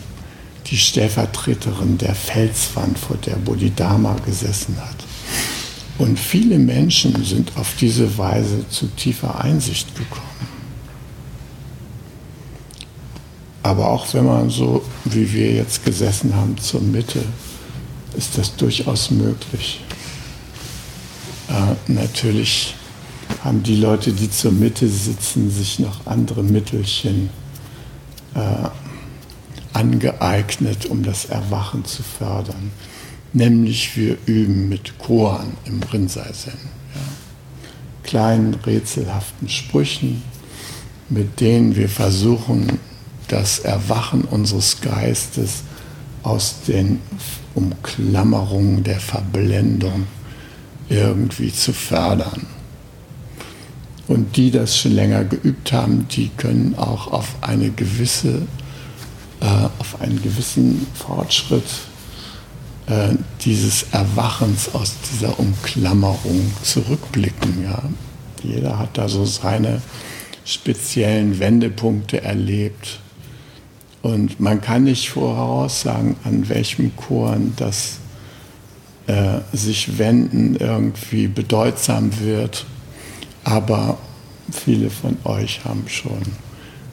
die 0.67 0.77
Stellvertreterin 0.77 1.97
der 1.97 2.15
Felswand, 2.15 2.97
vor 2.97 3.17
der 3.17 3.35
Bodhidharma 3.35 4.15
gesessen 4.25 4.77
hat. 4.77 5.10
Und 6.01 6.19
viele 6.19 6.57
Menschen 6.57 7.23
sind 7.23 7.55
auf 7.57 7.75
diese 7.79 8.17
Weise 8.17 8.67
zu 8.69 8.87
tiefer 8.87 9.39
Einsicht 9.39 9.95
gekommen. 9.95 10.47
Aber 13.61 13.91
auch 13.91 14.11
wenn 14.15 14.25
man 14.25 14.49
so, 14.49 14.83
wie 15.05 15.31
wir 15.31 15.53
jetzt 15.53 15.85
gesessen 15.85 16.35
haben, 16.35 16.57
zur 16.57 16.81
Mitte, 16.81 17.21
ist 18.17 18.35
das 18.35 18.55
durchaus 18.55 19.11
möglich. 19.11 19.81
Äh, 21.49 21.75
natürlich 21.91 22.73
haben 23.43 23.61
die 23.61 23.75
Leute, 23.75 24.11
die 24.11 24.31
zur 24.31 24.53
Mitte 24.53 24.87
sitzen, 24.87 25.51
sich 25.51 25.77
noch 25.77 26.07
andere 26.07 26.41
Mittelchen 26.41 27.29
äh, 28.33 28.69
angeeignet, 29.73 30.87
um 30.87 31.03
das 31.03 31.25
Erwachen 31.25 31.85
zu 31.85 32.01
fördern. 32.01 32.71
Nämlich 33.33 33.95
wir 33.95 34.17
üben 34.25 34.67
mit 34.67 34.97
Koan 34.99 35.53
im 35.65 35.81
Rinzai-Zen. 35.81 36.53
Ja. 36.93 37.01
Kleinen, 38.03 38.55
rätselhaften 38.55 39.47
Sprüchen, 39.47 40.21
mit 41.09 41.39
denen 41.39 41.75
wir 41.75 41.87
versuchen, 41.87 42.79
das 43.29 43.59
Erwachen 43.59 44.23
unseres 44.25 44.81
Geistes 44.81 45.63
aus 46.23 46.61
den 46.67 46.99
Umklammerungen 47.55 48.83
der 48.83 48.99
Verblendung 48.99 50.07
irgendwie 50.89 51.53
zu 51.53 51.71
fördern. 51.71 52.47
Und 54.07 54.35
die 54.35 54.51
das 54.51 54.77
schon 54.77 54.91
länger 54.91 55.23
geübt 55.23 55.71
haben, 55.71 56.05
die 56.09 56.29
können 56.35 56.75
auch 56.77 57.07
auf 57.13 57.35
eine 57.39 57.69
gewisse, 57.71 58.41
äh, 59.39 59.45
auf 59.79 60.01
einen 60.01 60.21
gewissen 60.21 60.85
Fortschritt 60.93 61.63
äh, 62.91 63.15
dieses 63.45 63.85
Erwachens 63.93 64.75
aus 64.75 64.95
dieser 65.11 65.39
Umklammerung 65.39 66.51
zurückblicken. 66.61 67.63
Ja. 67.63 67.81
Jeder 68.43 68.77
hat 68.77 68.97
da 68.97 69.07
so 69.07 69.23
seine 69.23 69.81
speziellen 70.43 71.39
Wendepunkte 71.39 72.21
erlebt. 72.21 72.99
Und 74.01 74.39
man 74.39 74.59
kann 74.59 74.83
nicht 74.83 75.09
voraussagen, 75.09 76.17
an 76.25 76.49
welchem 76.49 76.95
Korn 76.97 77.53
das 77.55 77.99
äh, 79.07 79.39
sich 79.53 79.97
wenden 79.97 80.55
irgendwie 80.55 81.27
bedeutsam 81.27 82.19
wird. 82.19 82.65
Aber 83.45 83.97
viele 84.51 84.89
von 84.89 85.17
euch 85.23 85.63
haben 85.63 85.85
schon 85.87 86.21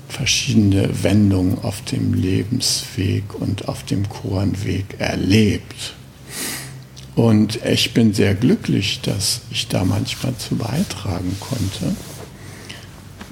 verschiedene 0.09 1.03
Wendungen 1.03 1.59
auf 1.63 1.83
dem 1.83 2.15
Lebensweg 2.15 3.35
und 3.35 3.69
auf 3.69 3.85
dem 3.85 4.09
Koranweg 4.09 4.99
erlebt. 4.99 5.95
Und 7.15 7.65
ich 7.65 7.95
bin 7.95 8.15
sehr 8.15 8.35
glücklich, 8.35 9.01
dass 9.03 9.43
ich 9.51 9.69
da 9.69 9.85
manchmal 9.85 10.37
zu 10.37 10.57
beitragen 10.57 11.37
konnte, 11.41 11.97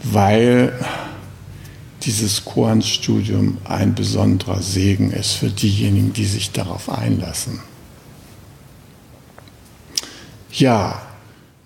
weil 0.03 0.73
dieses 2.03 2.45
Koranstudium 2.45 3.59
ein 3.65 3.95
besonderer 3.95 4.63
Segen 4.63 5.13
ist 5.13 5.33
für 5.33 5.51
diejenigen, 5.51 6.13
die 6.13 6.25
sich 6.25 6.53
darauf 6.53 6.89
einlassen. 6.91 7.61
Ja, 10.53 11.06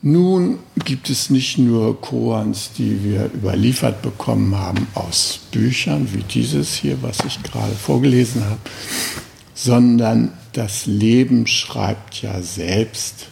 nun 0.03 0.59
gibt 0.85 1.11
es 1.11 1.29
nicht 1.29 1.59
nur 1.59 2.01
Koans, 2.01 2.71
die 2.77 3.05
wir 3.05 3.27
überliefert 3.35 4.01
bekommen 4.01 4.57
haben 4.57 4.87
aus 4.95 5.41
Büchern 5.53 6.09
wie 6.13 6.23
dieses 6.23 6.75
hier, 6.75 7.03
was 7.03 7.19
ich 7.27 7.43
gerade 7.43 7.75
vorgelesen 7.75 8.45
habe, 8.45 8.61
sondern 9.55 10.33
das 10.55 10.87
Leben 10.87 11.47
schreibt 11.47 12.23
ja 12.23 12.41
selbst 12.41 13.27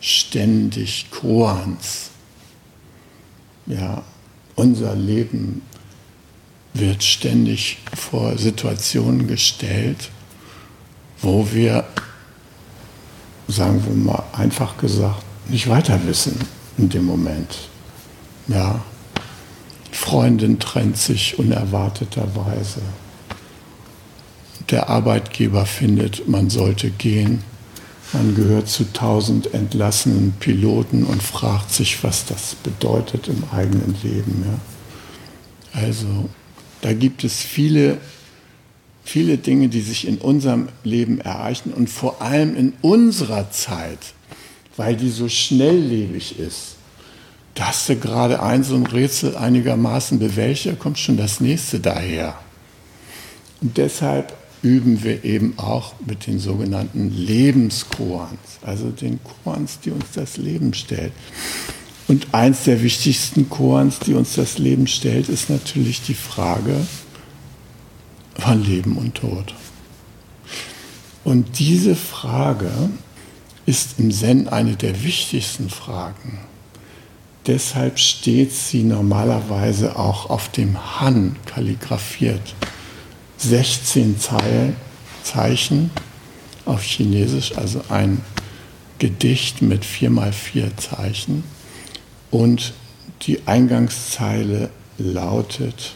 ständig 0.00 1.10
Koans. 1.10 2.10
Ja, 3.66 4.02
unser 4.54 4.94
Leben 4.94 5.60
wird 6.72 7.04
ständig 7.04 7.78
vor 7.94 8.38
Situationen 8.38 9.26
gestellt, 9.26 10.10
wo 11.20 11.46
wir, 11.52 11.84
sagen 13.48 13.84
wir 13.84 13.94
mal 13.94 14.24
einfach 14.32 14.78
gesagt, 14.78 15.25
nicht 15.48 15.68
weiter 15.68 16.00
wissen 16.06 16.38
in 16.78 16.88
dem 16.88 17.04
Moment. 17.04 17.68
Ja, 18.48 18.80
Freundin 19.90 20.58
trennt 20.58 20.96
sich 20.96 21.38
unerwarteterweise. 21.38 22.80
Der 24.70 24.88
Arbeitgeber 24.88 25.66
findet, 25.66 26.28
man 26.28 26.50
sollte 26.50 26.90
gehen. 26.90 27.42
Man 28.12 28.34
gehört 28.34 28.68
zu 28.68 28.92
tausend 28.92 29.52
entlassenen 29.52 30.32
Piloten 30.38 31.04
und 31.04 31.22
fragt 31.22 31.72
sich, 31.72 32.04
was 32.04 32.24
das 32.24 32.54
bedeutet 32.54 33.28
im 33.28 33.42
eigenen 33.52 33.96
Leben. 34.02 34.44
Ja. 34.46 35.82
Also 35.82 36.28
da 36.82 36.92
gibt 36.92 37.24
es 37.24 37.40
viele, 37.40 37.98
viele 39.02 39.38
Dinge, 39.38 39.68
die 39.68 39.80
sich 39.80 40.06
in 40.06 40.18
unserem 40.18 40.68
Leben 40.84 41.20
ereignen 41.20 41.74
und 41.74 41.90
vor 41.90 42.22
allem 42.22 42.54
in 42.56 42.74
unserer 42.80 43.50
Zeit 43.50 44.14
weil 44.76 44.96
die 44.96 45.10
so 45.10 45.28
schnelllebig 45.28 46.38
ist. 46.38 46.76
Da 47.54 47.68
hast 47.68 47.88
du 47.88 47.96
gerade 47.96 48.42
ein 48.42 48.62
so 48.62 48.74
ein 48.74 48.86
Rätsel 48.86 49.36
einigermaßen 49.36 50.18
bewältigt, 50.18 50.78
kommt 50.78 50.98
schon 50.98 51.16
das 51.16 51.40
nächste 51.40 51.80
daher. 51.80 52.38
Und 53.62 53.78
deshalb 53.78 54.36
üben 54.62 55.02
wir 55.02 55.24
eben 55.24 55.54
auch 55.58 55.94
mit 56.04 56.26
den 56.26 56.38
sogenannten 56.38 57.10
Lebenskoans, 57.10 58.38
also 58.62 58.90
den 58.90 59.20
Koans, 59.44 59.80
die 59.80 59.90
uns 59.90 60.06
das 60.14 60.36
Leben 60.36 60.74
stellt. 60.74 61.12
Und 62.08 62.34
eins 62.34 62.64
der 62.64 62.82
wichtigsten 62.82 63.48
Koans, 63.48 64.00
die 64.00 64.14
uns 64.14 64.34
das 64.34 64.58
Leben 64.58 64.86
stellt, 64.86 65.28
ist 65.28 65.50
natürlich 65.50 66.02
die 66.02 66.14
Frage 66.14 66.86
von 68.38 68.62
Leben 68.64 68.96
und 68.96 69.14
Tod. 69.14 69.54
Und 71.24 71.58
diese 71.58 71.96
Frage 71.96 72.70
ist 73.66 73.98
im 73.98 74.10
Zen 74.12 74.48
eine 74.48 74.76
der 74.76 75.02
wichtigsten 75.02 75.68
Fragen. 75.68 76.38
Deshalb 77.46 77.98
steht 77.98 78.52
sie 78.52 78.82
normalerweise 78.82 79.96
auch 79.96 80.30
auf 80.30 80.50
dem 80.50 81.00
Han 81.00 81.36
kalligrafiert. 81.46 82.54
16 83.38 84.16
Zeichen 85.22 85.90
auf 86.64 86.82
Chinesisch, 86.82 87.56
also 87.56 87.82
ein 87.88 88.22
Gedicht 88.98 89.62
mit 89.62 89.84
4 89.84 90.10
mal 90.10 90.32
4 90.32 90.76
Zeichen. 90.76 91.44
Und 92.30 92.72
die 93.22 93.46
Eingangszeile 93.46 94.70
lautet, 94.98 95.94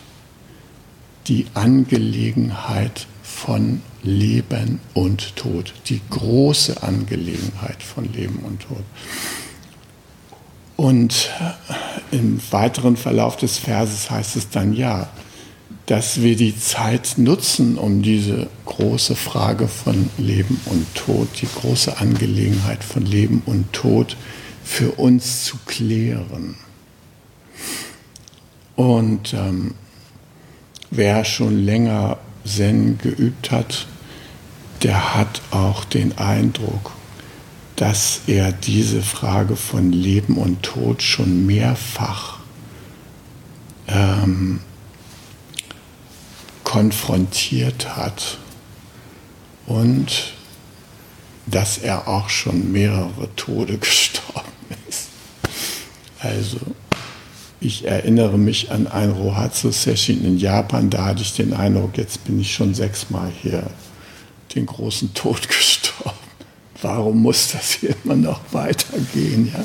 die 1.27 1.47
Angelegenheit 1.55 3.07
von 3.45 3.81
Leben 4.03 4.81
und 4.93 5.35
Tod, 5.37 5.73
die 5.87 6.01
große 6.11 6.83
Angelegenheit 6.83 7.83
von 7.83 8.13
Leben 8.13 8.41
und 8.41 8.61
Tod. 8.61 8.85
Und 10.77 11.31
im 12.11 12.41
weiteren 12.51 12.97
Verlauf 12.97 13.37
des 13.37 13.57
Verses 13.59 14.11
heißt 14.11 14.37
es 14.37 14.51
dann 14.51 14.75
ja, 14.75 15.09
dass 15.87 16.21
wir 16.21 16.37
die 16.37 16.57
Zeit 16.59 17.15
nutzen, 17.17 17.79
um 17.79 18.03
diese 18.03 18.49
große 18.67 19.17
Frage 19.17 19.69
von 19.69 20.11
Leben 20.19 20.61
und 20.67 20.95
Tod, 20.95 21.29
die 21.41 21.49
große 21.61 21.99
Angelegenheit 21.99 22.85
von 22.85 23.07
Leben 23.07 23.43
und 23.47 23.73
Tod 23.73 24.17
für 24.65 24.93
uns 24.93 25.45
zu 25.45 25.57
klären. 25.67 26.57
Und 28.77 29.33
ähm, 29.33 29.75
wer 30.91 31.25
schon 31.25 31.65
länger 31.65 32.19
Zen 32.45 32.99
geübt 32.99 33.51
hat, 33.51 33.87
der 34.83 35.15
hat 35.15 35.43
auch 35.51 35.85
den 35.85 36.17
Eindruck, 36.19 36.93
dass 37.77 38.23
er 38.27 38.53
diese 38.53 39.03
Frage 39.03 39.57
von 39.57 39.93
Leben 39.93 40.37
und 40.37 40.63
Tod 40.63 41.03
schon 41.03 41.47
mehrfach 41.47 42.39
ähm, 43.89 44.61
konfrontiert 46.65 47.97
hat 47.97 48.39
und 49.67 50.35
dass 51.47 51.79
er 51.79 52.07
auch 52.07 52.29
schon 52.29 52.71
mehrere 52.71 53.35
Tode 53.37 53.79
gestorben 53.79 54.53
ist. 54.89 55.09
Also 56.21 56.61
ich 57.61 57.87
erinnere 57.87 58.39
mich 58.39 58.71
an 58.71 58.87
ein 58.87 59.11
Rohatsu-Session 59.11 60.25
in 60.25 60.39
Japan, 60.39 60.91
da 60.91 61.07
hatte 61.07 61.23
ich 61.23 61.35
den 61.35 61.53
Eindruck, 61.53 61.97
jetzt 61.99 62.25
bin 62.25 62.41
ich 62.41 62.55
schon 62.55 62.75
sechsmal 62.75 63.31
hier 63.43 63.65
den 64.55 64.67
großen 64.67 65.15
Tod 65.15 65.49
gestorben. 65.49 66.19
Warum 66.83 67.23
muss 67.23 67.53
das 67.53 67.73
hier 67.73 67.95
immer 68.05 68.17
noch 68.17 68.41
weitergehen? 68.53 69.53
Ja? 69.53 69.65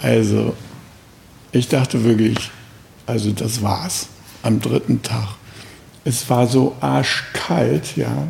Also, 0.00 0.54
ich 1.52 1.68
dachte 1.68 2.04
wirklich, 2.04 2.50
also 3.06 3.32
das 3.32 3.62
war's. 3.62 4.08
Am 4.42 4.60
dritten 4.60 5.02
Tag 5.02 5.36
es 6.06 6.30
war 6.30 6.46
so 6.46 6.76
arschkalt, 6.80 7.96
ja. 7.96 8.28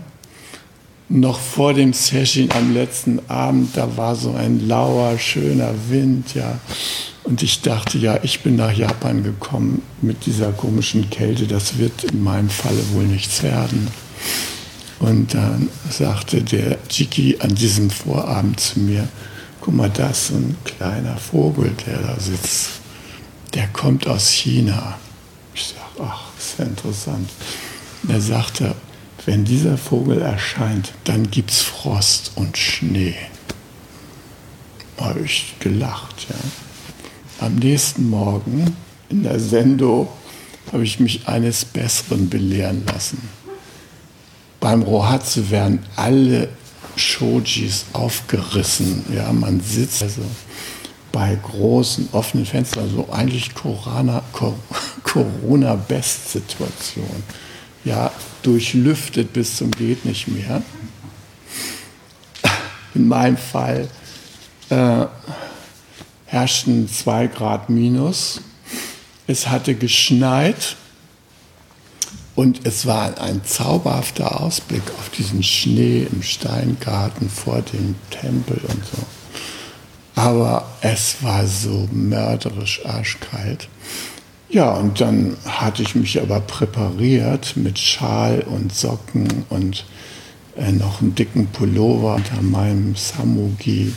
Noch 1.08 1.38
vor 1.38 1.74
dem 1.74 1.92
Session 1.92 2.48
am 2.52 2.72
letzten 2.72 3.20
Abend, 3.28 3.76
da 3.76 3.96
war 3.98 4.16
so 4.16 4.32
ein 4.32 4.66
lauer, 4.66 5.18
schöner 5.18 5.72
Wind, 5.88 6.34
ja. 6.34 6.58
Und 7.26 7.42
ich 7.42 7.60
dachte, 7.60 7.98
ja, 7.98 8.20
ich 8.22 8.40
bin 8.40 8.54
nach 8.54 8.72
Japan 8.72 9.24
gekommen 9.24 9.82
mit 10.00 10.26
dieser 10.26 10.52
komischen 10.52 11.10
Kälte, 11.10 11.48
das 11.48 11.76
wird 11.76 12.04
in 12.04 12.22
meinem 12.22 12.48
Falle 12.48 12.82
wohl 12.92 13.02
nichts 13.02 13.42
werden. 13.42 13.88
Und 15.00 15.34
dann 15.34 15.68
sagte 15.90 16.44
der 16.44 16.78
Jiki 16.88 17.38
an 17.40 17.52
diesem 17.56 17.90
Vorabend 17.90 18.60
zu 18.60 18.78
mir, 18.78 19.08
guck 19.60 19.74
mal, 19.74 19.90
da 19.90 20.10
ist 20.10 20.30
ein 20.30 20.56
kleiner 20.64 21.16
Vogel, 21.16 21.72
der 21.84 21.98
da 21.98 22.20
sitzt. 22.20 22.68
Der 23.54 23.66
kommt 23.68 24.06
aus 24.06 24.30
China. 24.30 24.96
Ich 25.52 25.74
sage, 25.74 26.08
ach, 26.08 26.28
ist 26.38 26.60
ja 26.60 26.64
interessant. 26.64 27.28
Und 28.04 28.10
er 28.10 28.20
sagte, 28.20 28.76
wenn 29.24 29.44
dieser 29.44 29.76
Vogel 29.76 30.22
erscheint, 30.22 30.92
dann 31.02 31.28
gibt 31.28 31.50
es 31.50 31.62
Frost 31.62 32.30
und 32.36 32.56
Schnee. 32.56 33.16
Habe 34.96 35.20
ich 35.20 35.56
gelacht, 35.58 36.26
ja. 36.28 36.36
Am 37.40 37.56
nächsten 37.56 38.08
Morgen 38.08 38.74
in 39.10 39.22
der 39.22 39.38
Sendo 39.38 40.10
habe 40.72 40.84
ich 40.84 40.98
mich 41.00 41.28
eines 41.28 41.66
Besseren 41.66 42.30
belehren 42.30 42.82
lassen. 42.86 43.28
Beim 44.58 44.80
Rohatsu 44.82 45.50
werden 45.50 45.80
alle 45.96 46.48
Shojis 46.96 47.84
aufgerissen. 47.92 49.04
Ja, 49.14 49.30
man 49.32 49.60
sitzt 49.60 50.02
also 50.02 50.22
bei 51.12 51.34
großen 51.34 52.08
offenen 52.12 52.46
Fenstern, 52.46 52.84
also 52.84 53.06
eigentlich 53.12 53.50
Corona-Best-Situation. 55.04 57.22
Ja, 57.84 58.10
durchlüftet 58.42 59.30
bis 59.32 59.58
zum 59.58 59.70
geht 59.70 60.04
nicht 60.06 60.26
mehr. 60.28 60.62
In 62.94 63.08
meinem 63.08 63.36
Fall 63.36 63.88
äh, 64.70 65.04
herrschten 66.36 66.86
zwei 66.86 67.28
Grad 67.28 67.70
minus. 67.70 68.42
Es 69.26 69.48
hatte 69.48 69.74
geschneit 69.74 70.76
und 72.34 72.66
es 72.66 72.84
war 72.84 73.18
ein 73.18 73.42
zauberhafter 73.42 74.42
Ausblick 74.42 74.82
auf 74.98 75.08
diesen 75.08 75.42
Schnee 75.42 76.06
im 76.12 76.22
Steingarten 76.22 77.30
vor 77.30 77.62
dem 77.62 77.94
Tempel 78.10 78.58
und 78.68 78.84
so. 78.84 79.02
Aber 80.14 80.66
es 80.82 81.22
war 81.22 81.46
so 81.46 81.88
mörderisch 81.90 82.84
arschkalt. 82.84 83.68
Ja, 84.50 84.72
und 84.74 85.00
dann 85.00 85.38
hatte 85.46 85.82
ich 85.82 85.94
mich 85.94 86.20
aber 86.20 86.40
präpariert 86.40 87.56
mit 87.56 87.78
Schal 87.78 88.40
und 88.40 88.74
Socken 88.74 89.44
und 89.48 89.86
äh, 90.56 90.70
noch 90.70 91.00
einen 91.00 91.14
dicken 91.14 91.46
Pullover 91.46 92.16
unter 92.16 92.42
meinem 92.42 92.94
Samugi 92.94 93.94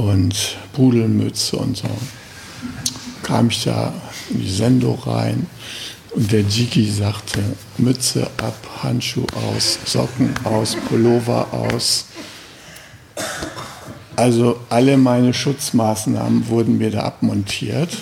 und 0.00 0.56
Pudelmütze 0.72 1.56
und 1.56 1.76
so. 1.76 1.88
Kam 3.22 3.48
ich 3.48 3.64
da 3.64 3.92
in 4.30 4.40
die 4.40 4.50
Sendung 4.50 4.98
rein 5.00 5.46
und 6.14 6.32
der 6.32 6.40
Jiki 6.40 6.90
sagte, 6.90 7.40
Mütze 7.78 8.28
ab, 8.38 8.56
Handschuh 8.82 9.26
aus, 9.34 9.78
Socken 9.84 10.34
aus, 10.44 10.76
Pullover 10.88 11.52
aus. 11.52 12.06
Also 14.16 14.58
alle 14.68 14.96
meine 14.96 15.32
Schutzmaßnahmen 15.32 16.48
wurden 16.48 16.78
mir 16.78 16.90
da 16.90 17.02
abmontiert. 17.02 17.96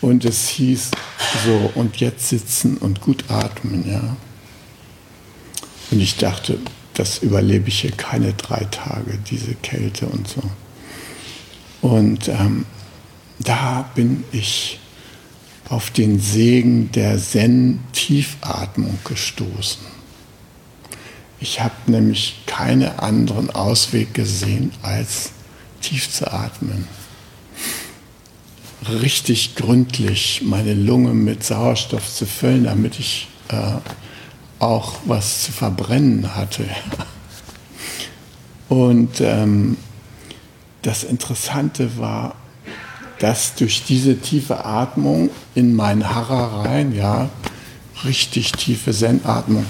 Und 0.00 0.24
es 0.24 0.48
hieß 0.48 0.90
so, 1.46 1.72
und 1.74 1.96
jetzt 1.96 2.28
sitzen 2.28 2.76
und 2.76 3.00
gut 3.00 3.24
atmen, 3.28 3.90
ja. 3.90 4.16
Und 5.90 6.00
ich 6.00 6.16
dachte, 6.16 6.58
das 6.92 7.18
überlebe 7.18 7.68
ich 7.68 7.80
hier 7.80 7.92
keine 7.92 8.34
drei 8.34 8.64
Tage, 8.70 9.18
diese 9.30 9.54
Kälte 9.54 10.06
und 10.06 10.28
so. 10.28 10.42
Und 11.84 12.28
ähm, 12.28 12.64
da 13.40 13.90
bin 13.94 14.24
ich 14.32 14.80
auf 15.68 15.90
den 15.90 16.18
Segen 16.18 16.90
der 16.92 17.18
Zen-Tiefatmung 17.18 18.98
gestoßen. 19.04 19.82
Ich 21.40 21.60
habe 21.60 21.74
nämlich 21.86 22.40
keinen 22.46 22.98
anderen 22.98 23.50
Ausweg 23.50 24.14
gesehen, 24.14 24.72
als 24.80 25.32
tief 25.82 26.10
zu 26.10 26.32
atmen. 26.32 26.88
Richtig 28.88 29.54
gründlich 29.54 30.40
meine 30.42 30.72
Lunge 30.72 31.12
mit 31.12 31.44
Sauerstoff 31.44 32.10
zu 32.10 32.24
füllen, 32.24 32.64
damit 32.64 32.98
ich 32.98 33.28
äh, 33.48 33.74
auch 34.58 34.94
was 35.04 35.42
zu 35.42 35.52
verbrennen 35.52 36.34
hatte. 36.34 36.64
Und 38.70 39.20
ähm, 39.20 39.76
das 40.84 41.02
Interessante 41.02 41.98
war, 41.98 42.34
dass 43.18 43.54
durch 43.54 43.84
diese 43.84 44.18
tiefe 44.18 44.64
Atmung 44.64 45.30
in 45.54 45.74
mein 45.74 46.08
Hara 46.08 46.62
rein, 46.62 46.94
ja, 46.94 47.30
richtig 48.04 48.52
tiefe 48.52 48.92
Zen-Atmung, 48.92 49.64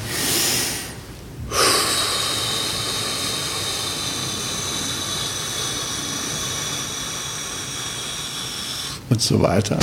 und 9.09 9.23
so 9.23 9.41
weiter, 9.41 9.79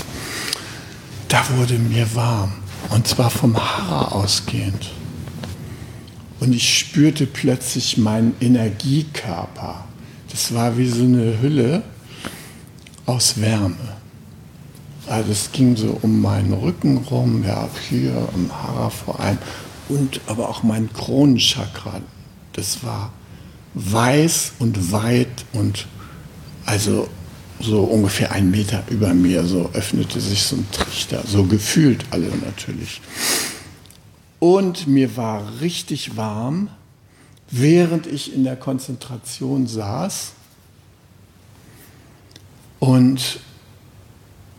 da 1.30 1.41
wurde 1.56 1.76
mir 1.76 2.13
warm. 2.13 2.52
Und 2.89 3.08
zwar 3.08 3.30
vom 3.30 3.56
Hara 3.56 4.10
ausgehend. 4.12 4.91
Und 6.41 6.54
ich 6.54 6.78
spürte 6.78 7.26
plötzlich 7.26 7.98
meinen 7.98 8.36
Energiekörper. 8.41 9.86
Das 10.32 10.54
war 10.54 10.78
wie 10.78 10.88
so 10.88 11.04
eine 11.04 11.41
Hülle, 11.41 11.84
aus 13.06 13.39
Wärme. 13.39 13.76
Also 15.08 15.32
es 15.32 15.52
ging 15.52 15.76
so 15.76 16.00
um 16.02 16.22
meinen 16.22 16.54
Rücken 16.54 16.98
rum, 16.98 17.44
ja, 17.46 17.67
hier 17.89 18.30
am 18.34 18.50
Hara 18.52 18.89
vor 18.89 19.20
allem 19.20 19.38
und 19.89 20.22
aber 20.28 20.48
auch 20.48 20.63
mein 20.63 20.91
Kronenchakra. 20.94 22.02
Das 22.54 22.84
war 22.84 23.12
weiß 23.74 24.54
und 24.60 24.91
weit 24.91 25.46
und 25.54 25.88
also 26.65 27.08
so 27.60 27.84
ungefähr 27.84 28.32
ein 28.32 28.50
Meter 28.52 28.84
über 28.89 29.13
mir, 29.13 29.46
so 29.46 29.70
öffnete 29.74 30.20
sich 30.20 30.44
so 30.44 30.56
ein 30.56 30.67
Trichter, 30.72 31.24
so 31.28 31.44
gefühlt 31.44 32.06
alle 32.12 32.30
natürlich. 32.44 33.02
Und 34.39 34.88
mir 34.88 35.15
war 35.17 35.60
richtig 35.62 36.15
warm, 36.17 36.70
während 37.52 38.08
ich 38.08 38.34
in 38.34 38.44
der 38.44 38.56
Konzentration 38.56 39.68
saß 39.68 40.32
und 42.80 43.40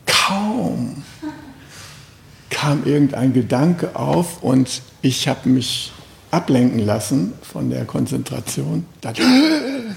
kaum 0.07 1.03
kam 2.51 2.85
irgendein 2.87 3.33
Gedanke 3.33 3.97
auf 3.97 4.43
und 4.43 4.83
ich 5.01 5.27
habe 5.27 5.49
mich 5.49 5.91
ablenken 6.31 6.79
lassen 6.79 7.33
von 7.43 7.71
der 7.71 7.85
Konzentration. 7.85 8.87
Dann 9.01 9.15
habe 9.17 9.97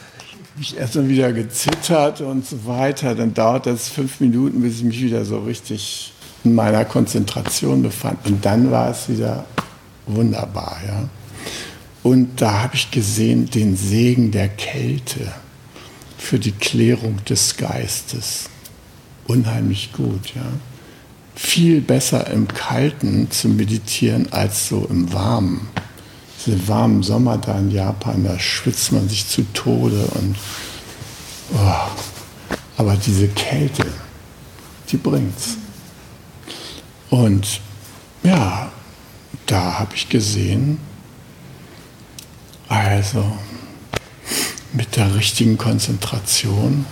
ich 0.60 0.76
erstmal 0.76 1.08
wieder 1.08 1.32
gezittert 1.32 2.22
und 2.22 2.46
so 2.46 2.66
weiter. 2.66 3.14
Dann 3.14 3.34
dauert 3.34 3.68
das 3.68 3.90
fünf 3.90 4.20
Minuten, 4.20 4.62
bis 4.62 4.78
ich 4.78 4.84
mich 4.84 5.02
wieder 5.02 5.26
so 5.26 5.40
richtig 5.40 6.14
in 6.44 6.56
meiner 6.56 6.86
Konzentration 6.86 7.84
befand. 7.84 8.26
Und 8.26 8.44
dann 8.44 8.72
war 8.72 8.90
es 8.90 9.10
wieder 9.10 9.46
wunderbar. 10.08 10.78
Ja? 10.88 11.04
Und 12.06 12.40
da 12.40 12.62
habe 12.62 12.76
ich 12.76 12.92
gesehen 12.92 13.50
den 13.50 13.76
Segen 13.76 14.30
der 14.30 14.48
Kälte 14.48 15.34
für 16.20 16.38
die 16.38 16.52
Klärung 16.52 17.26
des 17.26 17.58
Geistes. 17.58 18.48
Unheimlich 19.26 19.92
gut, 19.92 20.36
ja. 20.36 20.46
Viel 21.34 21.82
besser 21.82 22.30
im 22.30 22.48
Kalten 22.48 23.32
zu 23.32 23.50
meditieren 23.50 24.32
als 24.32 24.68
so 24.68 24.86
im 24.88 25.12
Warmen. 25.14 25.68
Diese 26.46 26.68
warmen 26.68 27.02
Sommer 27.02 27.40
da 27.40 27.58
in 27.58 27.72
Japan, 27.72 28.24
da 28.24 28.38
schwitzt 28.38 28.92
man 28.92 29.10
sich 29.10 29.28
zu 29.28 29.42
Tode 29.54 30.06
und 30.06 30.36
oh. 31.56 31.90
aber 32.78 32.98
diese 32.98 33.30
Kälte, 33.30 33.88
die 34.92 34.98
bringt's. 34.98 35.58
Und 37.10 37.62
ja, 38.22 38.72
da 39.48 39.80
habe 39.80 39.96
ich 39.96 40.08
gesehen, 40.08 40.78
also 42.68 43.24
mit 44.74 44.96
der 44.96 45.16
richtigen 45.16 45.58
Konzentration, 45.58 46.86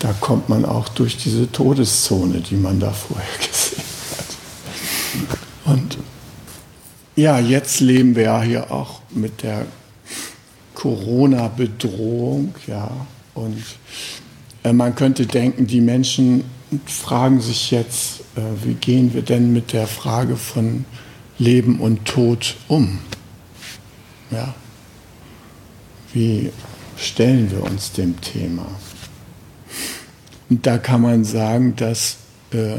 da 0.00 0.12
kommt 0.14 0.48
man 0.48 0.64
auch 0.64 0.88
durch 0.88 1.16
diese 1.16 1.50
Todeszone, 1.50 2.40
die 2.40 2.56
man 2.56 2.80
da 2.80 2.90
vorher 2.90 3.26
gesehen 3.38 3.84
hat. 4.18 5.74
Und 5.74 5.98
ja, 7.14 7.38
jetzt 7.38 7.80
leben 7.80 8.16
wir 8.16 8.24
ja 8.24 8.42
hier 8.42 8.70
auch 8.70 9.00
mit 9.10 9.42
der 9.42 9.66
Corona-Bedrohung, 10.74 12.54
ja. 12.66 12.90
Und 13.34 13.62
äh, 14.62 14.72
man 14.72 14.94
könnte 14.94 15.26
denken, 15.26 15.66
die 15.66 15.80
Menschen 15.80 16.44
fragen 16.84 17.40
sich 17.40 17.70
jetzt, 17.70 18.20
äh, 18.36 18.40
wie 18.64 18.74
gehen 18.74 19.14
wir 19.14 19.22
denn 19.22 19.52
mit 19.52 19.72
der 19.72 19.86
Frage 19.86 20.36
von 20.36 20.84
Leben 21.38 21.80
und 21.80 22.04
Tod 22.04 22.56
um? 22.68 22.98
Ja. 24.30 24.54
Wie 26.16 26.50
stellen 26.96 27.50
wir 27.50 27.62
uns 27.62 27.92
dem 27.92 28.18
Thema? 28.22 28.66
Und 30.48 30.66
da 30.66 30.78
kann 30.78 31.02
man 31.02 31.26
sagen, 31.26 31.76
dass 31.76 32.16
äh, 32.52 32.78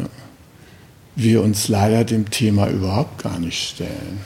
wir 1.16 1.44
uns 1.44 1.68
leider 1.68 2.04
dem 2.04 2.32
Thema 2.32 2.68
überhaupt 2.68 3.22
gar 3.22 3.38
nicht 3.38 3.76
stellen. 3.76 4.22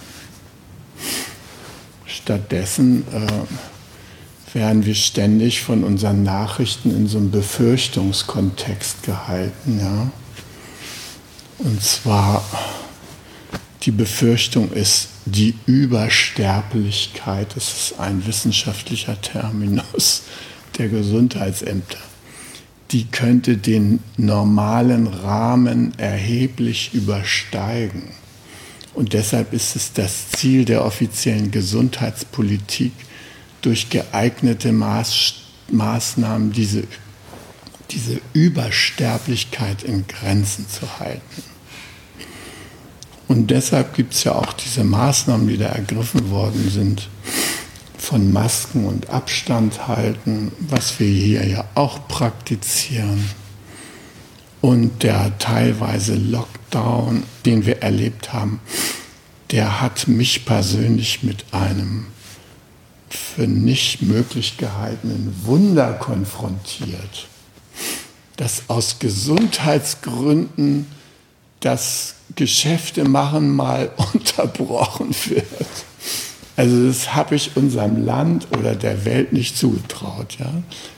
Stattdessen 2.05 3.03
äh, 3.11 4.55
werden 4.55 4.85
wir 4.85 4.95
ständig 4.95 5.59
von 5.59 5.83
unseren 5.83 6.23
Nachrichten 6.23 6.95
in 6.95 7.07
so 7.07 7.17
einem 7.17 7.31
Befürchtungskontext 7.31 9.03
gehalten. 9.03 9.77
Ja? 9.81 10.09
Und 11.57 11.83
zwar 11.83 12.45
die 13.83 13.91
Befürchtung 13.91 14.71
ist 14.71 15.09
die 15.25 15.55
Übersterblichkeit, 15.65 17.55
das 17.55 17.91
ist 17.91 17.99
ein 17.99 18.25
wissenschaftlicher 18.25 19.19
Terminus 19.21 20.23
der 20.77 20.89
Gesundheitsämter. 20.89 21.99
Die 22.91 23.05
könnte 23.05 23.57
den 23.57 23.99
normalen 24.17 25.07
Rahmen 25.07 25.97
erheblich 25.97 26.93
übersteigen. 26.93 28.11
Und 28.93 29.13
deshalb 29.13 29.53
ist 29.53 29.75
es 29.75 29.93
das 29.93 30.31
Ziel 30.31 30.65
der 30.65 30.83
offiziellen 30.83 31.51
Gesundheitspolitik, 31.51 32.91
durch 33.61 33.89
geeignete 33.89 34.71
Maß, 34.71 35.35
Maßnahmen 35.69 36.51
diese, 36.51 36.83
diese 37.91 38.19
Übersterblichkeit 38.33 39.83
in 39.83 40.07
Grenzen 40.07 40.67
zu 40.67 40.99
halten. 40.99 41.50
Und 43.31 43.49
deshalb 43.49 43.93
gibt 43.93 44.13
es 44.13 44.25
ja 44.25 44.33
auch 44.33 44.51
diese 44.51 44.83
Maßnahmen, 44.83 45.47
die 45.47 45.55
da 45.55 45.67
ergriffen 45.67 46.31
worden 46.31 46.69
sind, 46.69 47.07
von 47.97 48.33
Masken 48.33 48.83
und 48.83 49.09
Abstand 49.09 49.87
halten, 49.87 50.51
was 50.59 50.99
wir 50.99 51.07
hier 51.07 51.47
ja 51.47 51.63
auch 51.73 52.09
praktizieren. 52.09 53.23
Und 54.59 55.03
der 55.03 55.37
teilweise 55.39 56.15
Lockdown, 56.15 57.23
den 57.45 57.65
wir 57.65 57.81
erlebt 57.81 58.33
haben, 58.33 58.59
der 59.51 59.79
hat 59.79 60.09
mich 60.09 60.45
persönlich 60.45 61.23
mit 61.23 61.45
einem 61.53 62.07
für 63.09 63.47
nicht 63.47 64.01
möglich 64.01 64.57
gehaltenen 64.57 65.33
Wunder 65.45 65.93
konfrontiert, 65.93 67.29
dass 68.35 68.63
aus 68.67 68.99
Gesundheitsgründen 68.99 70.85
das 71.61 72.15
Geschäfte 72.35 73.03
machen 73.03 73.55
mal 73.55 73.91
unterbrochen 74.13 75.15
wird. 75.25 75.47
Also 76.57 76.87
das 76.87 77.15
habe 77.15 77.35
ich 77.35 77.55
unserem 77.55 78.05
Land 78.05 78.47
oder 78.57 78.75
der 78.75 79.05
Welt 79.05 79.33
nicht 79.33 79.57
zugetraut, 79.57 80.37
ja? 80.39 80.51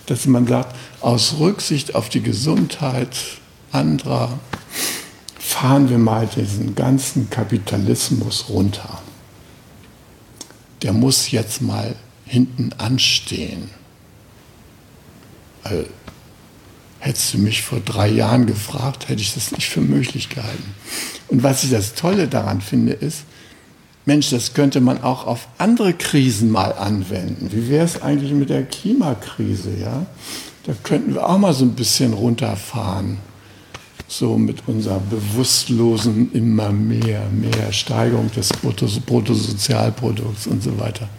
dass 0.08 0.26
man 0.26 0.48
sagt, 0.48 0.76
aus 1.00 1.36
Rücksicht 1.40 1.96
auf 1.96 2.10
die 2.10 2.22
Gesundheit 2.22 3.16
anderer 3.72 4.40
fahren 5.40 5.90
wir 5.90 6.00
mal 6.00 6.28
diesen 6.28 6.76
ganzen 6.76 7.30
Kapitalismus 7.30 8.50
runter. 8.50 9.02
Der 10.82 10.92
muss 10.92 11.32
jetzt 11.32 11.62
mal 11.62 11.96
hinten 12.26 12.74
anstehen. 12.78 13.70
Also, 15.64 15.86
Hättest 17.04 17.34
du 17.34 17.38
mich 17.38 17.64
vor 17.64 17.82
drei 17.82 18.08
Jahren 18.08 18.46
gefragt, 18.46 19.10
hätte 19.10 19.22
ich 19.22 19.34
das 19.34 19.52
nicht 19.52 19.68
für 19.68 19.82
möglich 19.82 20.30
gehalten. 20.30 20.74
Und 21.34 21.42
was 21.42 21.64
ich 21.64 21.72
das 21.72 21.96
Tolle 21.96 22.28
daran 22.28 22.62
finde, 22.62 22.94
ist, 22.94 23.24
Mensch, 24.06 24.30
das 24.30 24.54
könnte 24.54 24.82
man 24.82 25.02
auch 25.02 25.26
auf 25.26 25.48
andere 25.58 25.94
Krisen 25.94 26.52
mal 26.52 26.74
anwenden. 26.74 27.50
Wie 27.52 27.70
wäre 27.70 27.86
es 27.86 28.00
eigentlich 28.04 28.34
mit 28.34 28.52
der 28.52 28.66
Klimakrise? 28.66 29.72
Ja? 29.82 30.06
Da 30.68 30.74
könnten 30.84 31.16
wir 31.16 31.28
auch 31.28 31.40
mal 31.40 31.54
so 31.56 31.66
ein 31.66 31.74
bisschen 31.74 32.14
runterfahren. 32.14 33.18
So 34.08 34.38
mit 34.38 34.68
unserer 34.68 35.00
bewusstlosen 35.00 36.32
immer 36.34 36.72
mehr, 36.72 37.24
mehr 37.32 37.74
Steigerung 37.74 38.30
des 38.32 38.50
Bruttosozialprodukts 38.50 40.46
und 40.46 40.62
so 40.62 40.80
weiter. 40.80 41.10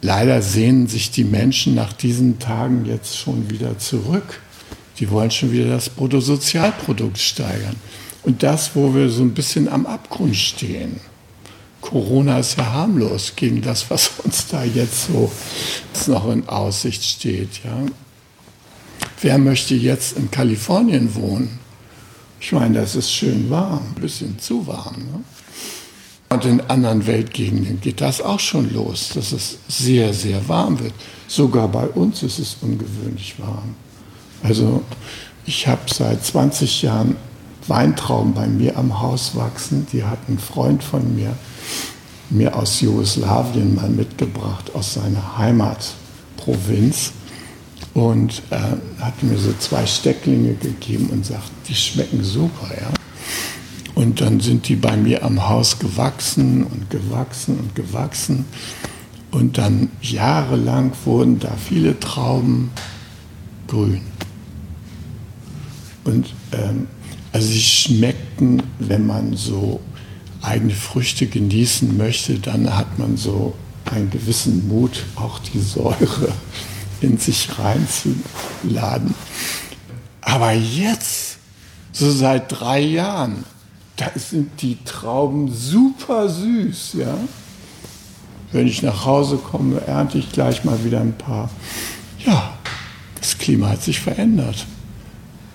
Leider 0.00 0.42
sehnen 0.42 0.86
sich 0.86 1.10
die 1.10 1.24
Menschen 1.24 1.74
nach 1.74 1.92
diesen 1.92 2.38
Tagen 2.38 2.84
jetzt 2.84 3.18
schon 3.18 3.50
wieder 3.50 3.80
zurück. 3.80 4.40
Die 5.00 5.10
wollen 5.10 5.32
schon 5.32 5.50
wieder 5.50 5.70
das 5.70 5.88
Bruttosozialprodukt 5.88 7.18
steigern. 7.18 7.74
Und 8.24 8.42
das, 8.42 8.74
wo 8.74 8.94
wir 8.94 9.08
so 9.08 9.22
ein 9.22 9.34
bisschen 9.34 9.68
am 9.68 9.86
Abgrund 9.86 10.36
stehen. 10.36 11.00
Corona 11.80 12.38
ist 12.38 12.56
ja 12.56 12.66
harmlos 12.72 13.32
gegen 13.34 13.60
das, 13.60 13.90
was 13.90 14.12
uns 14.24 14.46
da 14.46 14.62
jetzt 14.64 15.08
so 15.08 15.30
noch 16.06 16.30
in 16.30 16.48
Aussicht 16.48 17.02
steht. 17.02 17.64
Ja. 17.64 17.76
Wer 19.20 19.38
möchte 19.38 19.74
jetzt 19.74 20.16
in 20.16 20.30
Kalifornien 20.30 21.14
wohnen? 21.14 21.58
Ich 22.40 22.52
meine, 22.52 22.80
das 22.80 22.96
ist 22.96 23.12
schön 23.12 23.50
warm, 23.50 23.82
ein 23.94 24.00
bisschen 24.00 24.38
zu 24.38 24.66
warm. 24.66 24.96
Ne? 24.96 25.24
Und 26.28 26.44
in 26.44 26.60
anderen 26.62 27.06
Weltgegenden 27.06 27.80
geht 27.80 28.00
das 28.00 28.20
auch 28.20 28.40
schon 28.40 28.72
los, 28.72 29.10
dass 29.14 29.32
es 29.32 29.58
sehr, 29.68 30.14
sehr 30.14 30.48
warm 30.48 30.80
wird. 30.80 30.94
Sogar 31.28 31.68
bei 31.68 31.86
uns 31.86 32.22
ist 32.22 32.38
es 32.38 32.56
ungewöhnlich 32.60 33.34
warm. 33.38 33.74
Also 34.42 34.82
ich 35.44 35.66
habe 35.66 35.82
seit 35.92 36.24
20 36.24 36.82
Jahren 36.82 37.16
Weintrauben 37.68 38.34
bei 38.34 38.46
mir 38.46 38.76
am 38.76 39.00
Haus 39.00 39.34
wachsen. 39.34 39.86
Die 39.92 40.04
hat 40.04 40.18
ein 40.28 40.38
Freund 40.38 40.82
von 40.82 41.14
mir 41.14 41.34
mir 42.32 42.56
aus 42.56 42.80
Jugoslawien 42.80 43.74
mal 43.74 43.88
mitgebracht, 43.88 44.74
aus 44.74 44.94
seiner 44.94 45.38
Heimatprovinz. 45.38 47.12
Und 47.94 48.42
äh, 48.48 48.56
hat 49.02 49.22
mir 49.22 49.36
so 49.36 49.52
zwei 49.58 49.84
Stecklinge 49.84 50.54
gegeben 50.54 51.10
und 51.10 51.26
sagt, 51.26 51.50
die 51.68 51.74
schmecken 51.74 52.24
super. 52.24 52.68
Ja? 52.74 52.88
Und 53.94 54.22
dann 54.22 54.40
sind 54.40 54.68
die 54.68 54.76
bei 54.76 54.96
mir 54.96 55.22
am 55.22 55.46
Haus 55.46 55.78
gewachsen 55.78 56.64
und 56.64 56.88
gewachsen 56.88 57.58
und 57.58 57.74
gewachsen. 57.74 58.46
Und 59.30 59.58
dann 59.58 59.90
jahrelang 60.00 60.92
wurden 61.04 61.38
da 61.38 61.52
viele 61.56 62.00
Trauben 62.00 62.70
grün. 63.66 64.00
Und 66.04 66.32
ähm, 66.52 66.86
also 67.32 67.48
sie 67.48 67.62
schmeckten, 67.62 68.62
wenn 68.78 69.06
man 69.06 69.34
so 69.34 69.80
eigene 70.42 70.74
Früchte 70.74 71.26
genießen 71.26 71.96
möchte, 71.96 72.38
dann 72.38 72.76
hat 72.76 72.98
man 72.98 73.16
so 73.16 73.54
einen 73.90 74.10
gewissen 74.10 74.68
Mut, 74.68 75.04
auch 75.16 75.38
die 75.38 75.60
Säure 75.60 76.32
in 77.00 77.18
sich 77.18 77.48
reinzuladen. 77.58 79.14
Aber 80.20 80.52
jetzt, 80.52 81.38
so 81.92 82.10
seit 82.10 82.52
drei 82.52 82.80
Jahren, 82.80 83.44
da 83.96 84.10
sind 84.14 84.62
die 84.62 84.78
Trauben 84.84 85.52
super 85.52 86.28
süß, 86.28 86.94
ja. 86.94 87.16
Wenn 88.52 88.66
ich 88.66 88.82
nach 88.82 89.06
Hause 89.06 89.36
komme, 89.36 89.80
ernte 89.86 90.18
ich 90.18 90.30
gleich 90.32 90.64
mal 90.64 90.84
wieder 90.84 91.00
ein 91.00 91.16
paar. 91.16 91.50
Ja, 92.24 92.54
das 93.18 93.38
Klima 93.38 93.70
hat 93.70 93.82
sich 93.82 94.00
verändert. 94.00 94.66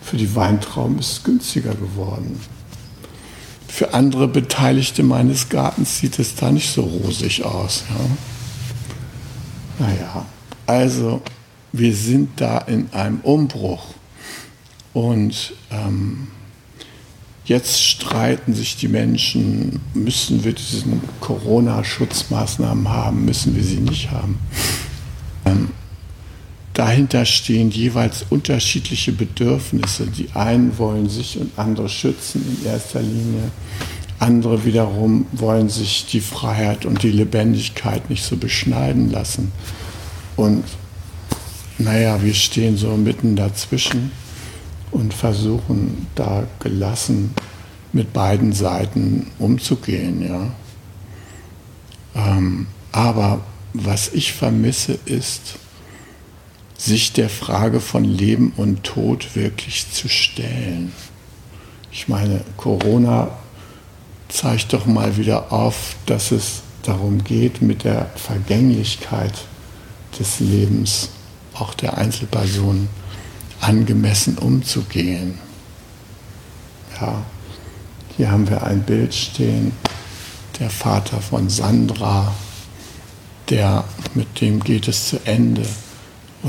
Für 0.07 0.15
die 0.17 0.35
Weintrauben 0.35 0.99
ist 0.99 1.11
es 1.11 1.23
günstiger 1.23 1.75
geworden. 1.75 2.39
Für 3.67 3.93
andere 3.93 4.27
Beteiligte 4.27 5.03
meines 5.03 5.49
Gartens 5.49 5.99
sieht 5.99 6.17
es 6.17 6.35
da 6.35 6.49
nicht 6.49 6.71
so 6.71 6.83
rosig 6.83 7.43
aus. 7.43 7.83
Ja. 9.79 9.85
Naja, 9.85 10.25
also 10.65 11.21
wir 11.73 11.93
sind 11.93 12.29
da 12.39 12.59
in 12.59 12.91
einem 12.93 13.19
Umbruch. 13.19 13.83
Und 14.93 15.53
ähm, 15.71 16.29
Jetzt 17.47 17.81
streiten 17.81 18.53
sich 18.53 18.75
die 18.75 18.89
Menschen, 18.89 19.79
müssen 19.93 20.43
wir 20.43 20.51
diese 20.51 20.83
Corona-Schutzmaßnahmen 21.21 22.89
haben, 22.89 23.23
müssen 23.23 23.55
wir 23.55 23.63
sie 23.63 23.77
nicht 23.77 24.11
haben. 24.11 24.37
Ähm, 25.45 25.69
dahinter 26.77 27.25
stehen 27.25 27.71
jeweils 27.71 28.23
unterschiedliche 28.29 29.11
Bedürfnisse. 29.11 30.05
Die 30.05 30.29
einen 30.35 30.77
wollen 30.77 31.09
sich 31.09 31.39
und 31.39 31.57
andere 31.57 31.89
schützen 31.89 32.45
in 32.45 32.67
erster 32.67 33.01
Linie. 33.01 33.49
Andere 34.19 34.63
wiederum 34.63 35.25
wollen 35.31 35.69
sich 35.69 36.05
die 36.05 36.19
Freiheit 36.19 36.85
und 36.85 37.01
die 37.01 37.09
Lebendigkeit 37.09 38.11
nicht 38.11 38.23
so 38.23 38.37
beschneiden 38.37 39.09
lassen. 39.09 39.51
Und 40.35 40.65
naja, 41.79 42.21
wir 42.21 42.35
stehen 42.35 42.77
so 42.77 42.95
mitten 42.95 43.35
dazwischen 43.35 44.11
und 44.91 45.15
versuchen 45.15 46.05
da 46.13 46.45
gelassen 46.59 47.33
mit 47.91 48.13
beiden 48.13 48.53
Seiten 48.53 49.31
umzugehen. 49.39 50.27
Ja. 50.27 50.51
Ähm, 52.15 52.67
aber 52.91 53.41
was 53.73 54.13
ich 54.13 54.33
vermisse, 54.33 54.99
ist, 55.05 55.55
sich 56.77 57.13
der 57.13 57.29
Frage 57.29 57.79
von 57.79 58.03
Leben 58.03 58.53
und 58.55 58.83
Tod 58.83 59.35
wirklich 59.35 59.91
zu 59.91 60.07
stellen. 60.07 60.93
Ich 61.91 62.07
meine, 62.07 62.41
Corona 62.55 63.31
zeigt 64.29 64.73
doch 64.73 64.85
mal 64.85 65.17
wieder 65.17 65.51
auf, 65.51 65.95
dass 66.05 66.31
es 66.31 66.61
darum 66.83 67.23
geht, 67.23 67.61
mit 67.61 67.83
der 67.83 68.09
Vergänglichkeit 68.15 69.33
des 70.19 70.39
Lebens, 70.39 71.09
auch 71.53 71.73
der 71.73 71.97
Einzelperson, 71.97 72.87
angemessen 73.59 74.37
umzugehen. 74.37 75.39
Ja, 77.01 77.25
hier 78.15 78.31
haben 78.31 78.49
wir 78.49 78.63
ein 78.63 78.83
Bild 78.83 79.13
stehen, 79.13 79.71
der 80.59 80.69
Vater 80.69 81.19
von 81.21 81.49
Sandra, 81.49 82.33
der, 83.49 83.83
mit 84.13 84.41
dem 84.41 84.59
geht 84.59 84.87
es 84.87 85.09
zu 85.09 85.19
Ende. 85.25 85.65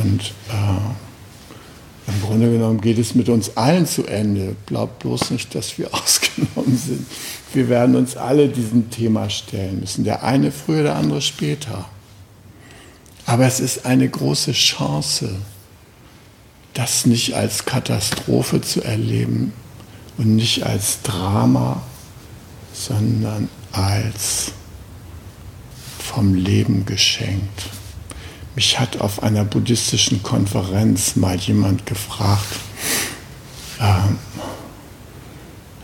Und 0.03 0.33
äh, 0.51 2.11
im 2.11 2.23
Grunde 2.23 2.51
genommen 2.51 2.81
geht 2.81 2.99
es 2.99 3.15
mit 3.15 3.29
uns 3.29 3.57
allen 3.57 3.87
zu 3.87 4.07
Ende. 4.07 4.55
Glaubt 4.67 5.01
bloß 5.01 5.31
nicht, 5.31 5.55
dass 5.55 5.77
wir 5.77 5.93
ausgenommen 5.95 6.79
sind. 6.79 7.07
Wir 7.53 7.69
werden 7.69 7.97
uns 7.97 8.17
alle 8.17 8.49
diesem 8.49 8.91
Thema 8.91 9.29
stellen 9.29 9.81
müssen. 9.81 10.05
Der 10.05 10.23
eine 10.23 10.53
früher, 10.53 10.85
der 10.85 10.97
andere 10.97 11.21
später. 11.21 11.85
Aber 13.27 13.47
es 13.47 13.61
ist 13.61 13.85
eine 13.85 14.09
große 14.09 14.53
Chance, 14.53 15.31
das 16.75 17.05
nicht 17.05 17.35
als 17.35 17.65
Katastrophe 17.65 18.61
zu 18.61 18.83
erleben 18.83 19.53
und 20.17 20.37
nicht 20.37 20.63
als 20.65 21.03
Drama, 21.03 21.83
sondern 22.73 23.49
als 23.73 24.53
vom 25.99 26.35
Leben 26.35 26.87
geschenkt. 26.87 27.65
Mich 28.59 28.81
hat 28.81 29.01
auf 29.01 29.23
einer 29.23 29.45
buddhistischen 29.45 30.21
Konferenz 30.25 31.15
mal 31.15 31.37
jemand 31.37 31.87
gefragt, 31.87 32.59
ähm, 33.81 34.19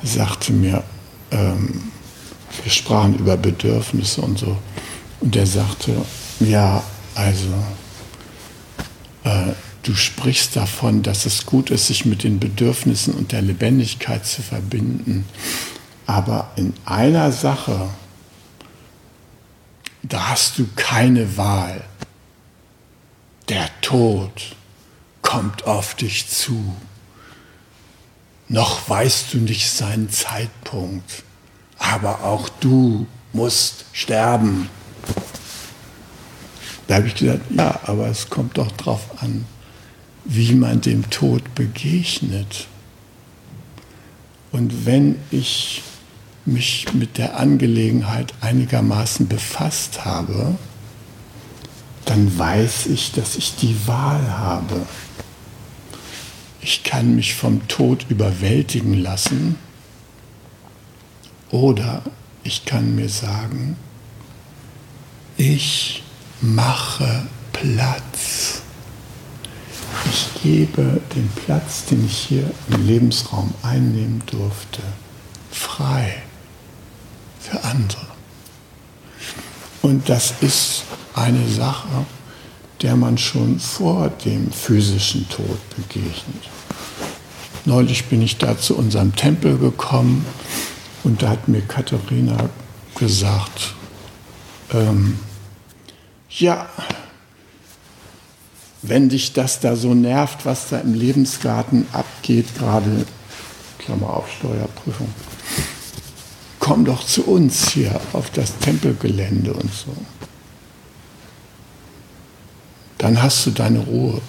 sagte 0.02 0.52
mir, 0.52 0.82
ähm, 1.30 1.92
wir 2.64 2.72
sprachen 2.72 3.16
über 3.16 3.36
Bedürfnisse 3.36 4.22
und 4.22 4.40
so, 4.40 4.56
und 5.20 5.36
der 5.36 5.46
sagte, 5.46 5.94
ja, 6.40 6.82
also, 7.14 7.54
äh, 9.22 9.52
du 9.84 9.94
sprichst 9.94 10.56
davon, 10.56 11.04
dass 11.04 11.26
es 11.26 11.46
gut 11.46 11.70
ist, 11.70 11.86
sich 11.86 12.04
mit 12.04 12.24
den 12.24 12.40
Bedürfnissen 12.40 13.14
und 13.14 13.30
der 13.30 13.42
Lebendigkeit 13.42 14.26
zu 14.26 14.42
verbinden. 14.42 15.26
Aber 16.06 16.50
in 16.56 16.72
einer 16.86 17.30
Sache, 17.30 17.88
da 20.02 20.30
hast 20.30 20.58
du 20.58 20.66
keine 20.74 21.36
Wahl. 21.36 21.84
Der 23.48 23.68
Tod 23.82 24.56
kommt 25.20 25.66
auf 25.66 25.94
dich 25.94 26.28
zu. 26.28 26.74
Noch 28.48 28.88
weißt 28.88 29.34
du 29.34 29.38
nicht 29.38 29.70
seinen 29.70 30.08
Zeitpunkt, 30.08 31.24
aber 31.78 32.24
auch 32.24 32.48
du 32.48 33.06
musst 33.32 33.84
sterben. 33.92 34.70
Da 36.86 36.96
habe 36.96 37.06
ich 37.06 37.14
gesagt, 37.14 37.50
ja, 37.50 37.80
aber 37.84 38.08
es 38.08 38.30
kommt 38.30 38.56
doch 38.58 38.70
darauf 38.72 39.22
an, 39.22 39.44
wie 40.24 40.54
man 40.54 40.80
dem 40.80 41.08
Tod 41.10 41.54
begegnet. 41.54 42.66
Und 44.52 44.86
wenn 44.86 45.18
ich 45.30 45.82
mich 46.46 46.92
mit 46.94 47.18
der 47.18 47.38
Angelegenheit 47.38 48.32
einigermaßen 48.40 49.28
befasst 49.28 50.04
habe, 50.04 50.56
dann 52.04 52.38
weiß 52.38 52.86
ich, 52.86 53.12
dass 53.12 53.36
ich 53.36 53.56
die 53.56 53.86
Wahl 53.86 54.38
habe. 54.38 54.86
Ich 56.60 56.82
kann 56.82 57.14
mich 57.14 57.34
vom 57.34 57.66
Tod 57.68 58.06
überwältigen 58.08 58.94
lassen 58.94 59.58
oder 61.50 62.02
ich 62.42 62.64
kann 62.64 62.94
mir 62.94 63.08
sagen, 63.08 63.76
ich 65.36 66.02
mache 66.40 67.26
Platz. 67.52 68.62
Ich 70.06 70.42
gebe 70.42 71.00
den 71.14 71.28
Platz, 71.44 71.84
den 71.86 72.04
ich 72.04 72.16
hier 72.16 72.50
im 72.68 72.86
Lebensraum 72.86 73.54
einnehmen 73.62 74.22
durfte, 74.26 74.82
frei 75.50 76.22
für 77.40 77.62
andere. 77.64 78.06
Und 79.82 80.08
das 80.08 80.34
ist 80.40 80.84
eine 81.14 81.48
Sache, 81.48 82.06
der 82.82 82.96
man 82.96 83.16
schon 83.16 83.58
vor 83.60 84.10
dem 84.24 84.50
physischen 84.52 85.28
Tod 85.28 85.58
begegnet. 85.76 86.50
Neulich 87.64 88.06
bin 88.06 88.20
ich 88.20 88.36
da 88.36 88.58
zu 88.58 88.76
unserem 88.76 89.16
Tempel 89.16 89.56
gekommen 89.56 90.26
und 91.02 91.22
da 91.22 91.30
hat 91.30 91.48
mir 91.48 91.62
Katharina 91.62 92.50
gesagt, 92.94 93.74
ähm, 94.72 95.18
ja, 96.28 96.68
wenn 98.82 99.08
dich 99.08 99.32
das 99.32 99.60
da 99.60 99.76
so 99.76 99.94
nervt, 99.94 100.44
was 100.44 100.68
da 100.68 100.78
im 100.78 100.92
Lebensgarten 100.92 101.86
abgeht, 101.92 102.54
gerade, 102.58 103.06
Klammer 103.78 104.10
auf, 104.10 104.30
Steuerprüfung, 104.30 105.08
komm 106.58 106.84
doch 106.84 107.04
zu 107.04 107.24
uns 107.24 107.70
hier 107.70 107.98
auf 108.12 108.30
das 108.30 108.58
Tempelgelände 108.58 109.54
und 109.54 109.72
so. 109.72 109.94
Dann 113.04 113.22
hast 113.22 113.44
du 113.44 113.50
deine 113.50 113.80
Ruhe, 113.80 114.22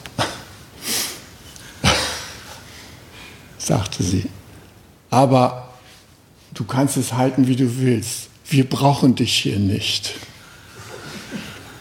sagte 3.57 4.03
sie. 4.03 4.30
Aber 5.09 5.69
du 6.53 6.65
kannst 6.65 6.97
es 6.97 7.13
halten, 7.13 7.47
wie 7.47 7.55
du 7.55 7.78
willst. 7.78 8.28
Wir 8.49 8.69
brauchen 8.69 9.15
dich 9.15 9.34
hier 9.34 9.59
nicht. 9.59 10.15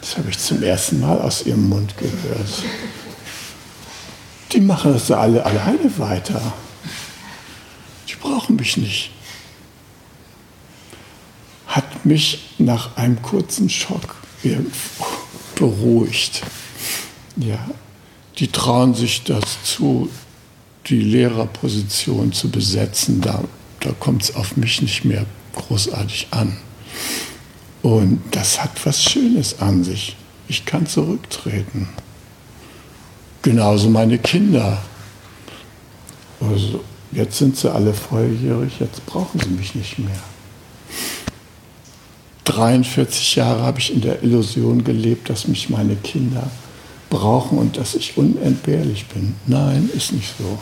Das 0.02 0.18
habe 0.18 0.30
ich 0.30 0.38
zum 0.38 0.62
ersten 0.62 1.00
Mal 1.00 1.20
aus 1.20 1.44
ihrem 1.44 1.68
Mund 1.68 1.98
gehört. 1.98 2.62
Die 4.52 4.60
machen 4.60 4.92
das 4.92 5.10
alle 5.10 5.44
alleine 5.44 5.98
weiter. 5.98 6.40
Die 8.08 8.14
brauchen 8.14 8.54
mich 8.54 8.76
nicht 8.76 9.10
hat 11.66 12.06
mich 12.06 12.54
nach 12.58 12.96
einem 12.96 13.20
kurzen 13.20 13.68
Schock 13.68 14.14
beruhigt. 15.56 16.42
Ja, 17.36 17.58
die 18.38 18.48
trauen 18.48 18.94
sich 18.94 19.24
das 19.24 19.62
zu, 19.64 20.08
die 20.86 21.00
Lehrerposition 21.00 22.32
zu 22.32 22.50
besetzen. 22.50 23.20
Da, 23.20 23.42
da 23.80 23.90
kommt 23.92 24.22
es 24.22 24.34
auf 24.34 24.56
mich 24.56 24.82
nicht 24.82 25.04
mehr 25.04 25.26
großartig 25.54 26.28
an. 26.30 26.56
Und 27.82 28.20
das 28.30 28.62
hat 28.62 28.84
was 28.86 29.02
Schönes 29.02 29.60
an 29.60 29.84
sich. 29.84 30.16
Ich 30.48 30.64
kann 30.64 30.86
zurücktreten. 30.86 31.88
Genauso 33.42 33.90
meine 33.90 34.18
Kinder. 34.18 34.82
Also 36.40 36.82
jetzt 37.12 37.38
sind 37.38 37.56
sie 37.56 37.72
alle 37.72 37.94
volljährig, 37.94 38.80
jetzt 38.80 39.04
brauchen 39.06 39.40
sie 39.40 39.50
mich 39.50 39.74
nicht 39.74 39.98
mehr. 39.98 40.22
43 42.44 43.36
Jahre 43.36 43.62
habe 43.62 43.80
ich 43.80 43.92
in 43.92 44.00
der 44.00 44.22
Illusion 44.22 44.84
gelebt, 44.84 45.30
dass 45.30 45.48
mich 45.48 45.70
meine 45.70 45.96
Kinder 45.96 46.50
brauchen 47.14 47.58
und 47.58 47.76
dass 47.76 47.94
ich 47.94 48.16
unentbehrlich 48.16 49.06
bin. 49.06 49.36
Nein, 49.46 49.88
ist 49.94 50.12
nicht 50.12 50.34
so. 50.36 50.58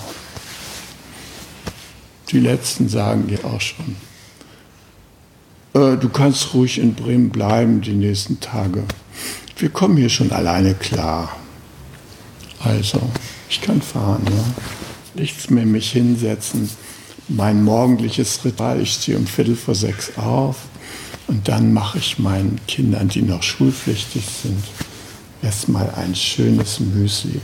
Die 2.30 2.40
Letzten 2.40 2.90
sagen 2.90 3.26
dir 3.26 3.42
auch 3.46 3.60
schon, 3.60 3.96
äh, 5.72 5.96
du 5.96 6.10
kannst 6.10 6.52
ruhig 6.52 6.78
in 6.78 6.94
Bremen 6.94 7.30
bleiben 7.30 7.80
die 7.80 7.94
nächsten 7.94 8.38
Tage. 8.38 8.84
Wir 9.56 9.70
kommen 9.70 9.96
hier 9.96 10.10
schon 10.10 10.30
alleine 10.30 10.74
klar. 10.74 11.34
Also, 12.60 13.00
ich 13.48 13.62
kann 13.62 13.80
fahren, 13.80 14.22
ja. 14.26 14.44
Nichts 15.14 15.48
mehr 15.48 15.64
mich 15.64 15.92
hinsetzen. 15.92 16.68
Mein 17.28 17.64
morgendliches 17.64 18.44
Ritual, 18.44 18.82
ich 18.82 18.92
stehe 18.92 19.16
um 19.16 19.26
Viertel 19.26 19.56
vor 19.56 19.74
sechs 19.74 20.18
auf 20.18 20.56
und 21.28 21.48
dann 21.48 21.72
mache 21.72 21.96
ich 21.98 22.18
meinen 22.18 22.60
Kindern, 22.68 23.08
die 23.08 23.22
noch 23.22 23.42
schulpflichtig 23.42 24.24
sind, 24.42 24.62
erstmal 25.42 25.90
ein 25.94 26.14
schönes 26.14 26.80
Müsli. 26.80 27.40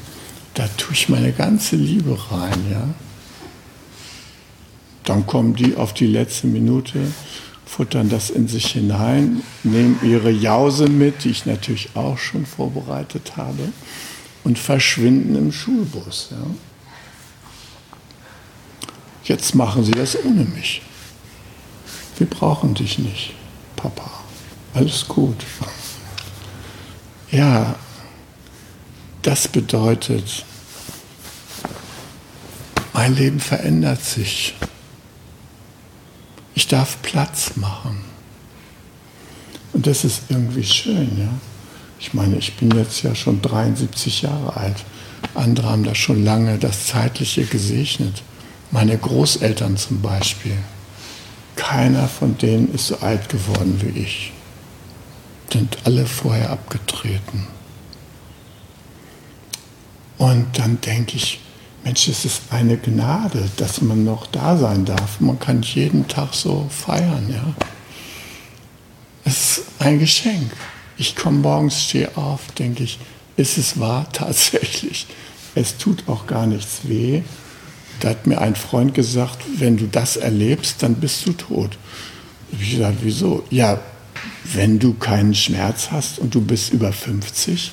Da 0.54 0.68
tue 0.76 0.92
ich 0.92 1.08
meine 1.08 1.32
ganze 1.32 1.76
Liebe 1.76 2.18
rein, 2.30 2.58
ja. 2.70 2.88
Dann 5.04 5.26
kommen 5.26 5.54
die 5.54 5.76
auf 5.76 5.94
die 5.94 6.06
letzte 6.06 6.46
Minute, 6.46 7.00
futtern 7.64 8.08
das 8.08 8.30
in 8.30 8.48
sich 8.48 8.66
hinein, 8.72 9.42
nehmen 9.62 9.98
ihre 10.02 10.30
Jause 10.30 10.88
mit, 10.88 11.24
die 11.24 11.30
ich 11.30 11.46
natürlich 11.46 11.90
auch 11.94 12.18
schon 12.18 12.44
vorbereitet 12.44 13.36
habe, 13.36 13.72
und 14.44 14.58
verschwinden 14.58 15.34
im 15.36 15.52
Schulbus. 15.52 16.28
Ja. 16.30 16.46
Jetzt 19.24 19.54
machen 19.54 19.84
sie 19.84 19.92
das 19.92 20.16
ohne 20.24 20.44
mich. 20.44 20.82
Wir 22.16 22.26
brauchen 22.26 22.74
dich 22.74 22.98
nicht. 22.98 23.34
Papa, 23.76 24.10
alles 24.74 25.06
gut. 25.06 25.36
Ja, 27.30 27.76
das 29.22 29.48
bedeutet, 29.48 30.44
mein 32.92 33.14
Leben 33.14 33.40
verändert 33.40 34.04
sich. 34.04 34.54
Ich 36.54 36.66
darf 36.66 37.00
Platz 37.02 37.52
machen. 37.56 38.00
Und 39.72 39.86
das 39.86 40.04
ist 40.04 40.22
irgendwie 40.28 40.64
schön, 40.64 41.18
ja. 41.18 41.28
Ich 42.00 42.14
meine, 42.14 42.36
ich 42.36 42.56
bin 42.56 42.70
jetzt 42.72 43.02
ja 43.02 43.14
schon 43.14 43.42
73 43.42 44.22
Jahre 44.22 44.56
alt. 44.56 44.84
Andere 45.34 45.68
haben 45.68 45.84
da 45.84 45.94
schon 45.94 46.24
lange 46.24 46.58
das 46.58 46.86
Zeitliche 46.86 47.44
gesegnet. 47.44 48.22
Meine 48.70 48.98
Großeltern 48.98 49.76
zum 49.76 50.00
Beispiel. 50.00 50.56
Keiner 51.56 52.08
von 52.08 52.36
denen 52.38 52.72
ist 52.74 52.88
so 52.88 52.98
alt 52.98 53.28
geworden 53.28 53.80
wie 53.82 54.00
ich. 54.00 54.32
Sind 55.52 55.78
alle 55.84 56.06
vorher 56.06 56.50
abgetreten. 56.50 57.46
Und 60.18 60.46
dann 60.58 60.80
denke 60.80 61.16
ich, 61.16 61.40
Mensch, 61.84 62.08
es 62.08 62.24
ist 62.24 62.42
eine 62.50 62.76
Gnade, 62.76 63.48
dass 63.56 63.80
man 63.80 64.04
noch 64.04 64.26
da 64.26 64.56
sein 64.56 64.84
darf. 64.84 65.20
Man 65.20 65.38
kann 65.38 65.62
jeden 65.62 66.06
Tag 66.08 66.34
so 66.34 66.66
feiern, 66.68 67.28
ja. 67.30 67.54
Es 69.24 69.58
ist 69.58 69.64
ein 69.78 69.98
Geschenk. 69.98 70.50
Ich 70.96 71.14
komme 71.14 71.38
morgens, 71.38 71.84
stehe 71.84 72.16
auf, 72.16 72.40
denke 72.58 72.82
ich, 72.82 72.98
ist 73.36 73.56
es 73.56 73.78
wahr? 73.78 74.06
Tatsächlich. 74.12 75.06
Es 75.54 75.76
tut 75.76 76.08
auch 76.08 76.26
gar 76.26 76.46
nichts 76.46 76.80
weh. 76.82 77.22
Da 78.00 78.10
hat 78.10 78.26
mir 78.26 78.40
ein 78.40 78.54
Freund 78.54 78.94
gesagt, 78.94 79.38
wenn 79.58 79.76
du 79.76 79.86
das 79.86 80.16
erlebst, 80.16 80.82
dann 80.82 80.96
bist 80.96 81.26
du 81.26 81.32
tot. 81.32 81.78
Ich 82.52 82.72
gesagt, 82.72 82.98
wieso? 83.02 83.44
Ja, 83.50 83.80
wenn 84.44 84.78
du 84.78 84.94
keinen 84.94 85.34
Schmerz 85.34 85.90
hast 85.90 86.18
und 86.18 86.34
du 86.34 86.40
bist 86.40 86.72
über 86.72 86.92
50, 86.92 87.72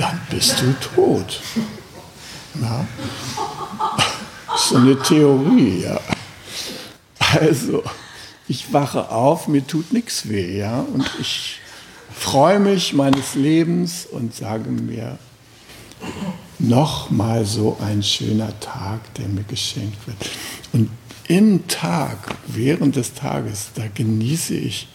dann 0.00 0.20
bist 0.30 0.62
du 0.62 0.72
tot. 0.94 1.42
Ja. 2.60 2.86
So 4.56 4.76
eine 4.76 4.98
Theorie, 5.00 5.82
ja. 5.82 6.00
Also, 7.18 7.82
ich 8.48 8.72
wache 8.72 9.10
auf, 9.10 9.46
mir 9.46 9.66
tut 9.66 9.92
nichts 9.92 10.28
weh, 10.28 10.58
ja, 10.58 10.80
und 10.80 11.08
ich 11.20 11.60
freue 12.12 12.58
mich 12.58 12.92
meines 12.92 13.34
Lebens 13.34 14.06
und 14.10 14.34
sage 14.34 14.70
mir, 14.70 15.18
noch 16.58 17.10
mal 17.10 17.44
so 17.44 17.76
ein 17.80 18.02
schöner 18.02 18.58
Tag, 18.58 19.14
der 19.14 19.28
mir 19.28 19.44
geschenkt 19.44 20.06
wird. 20.06 20.16
Und 20.72 20.90
im 21.28 21.68
Tag, 21.68 22.34
während 22.46 22.96
des 22.96 23.14
Tages, 23.14 23.70
da 23.74 23.84
genieße 23.94 24.54
ich 24.54 24.88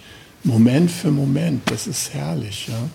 Moment 0.43 0.91
für 0.91 1.11
Moment. 1.11 1.69
Das 1.71 1.87
ist 1.87 2.13
herrlich. 2.13 2.67
Ja? 2.67 2.89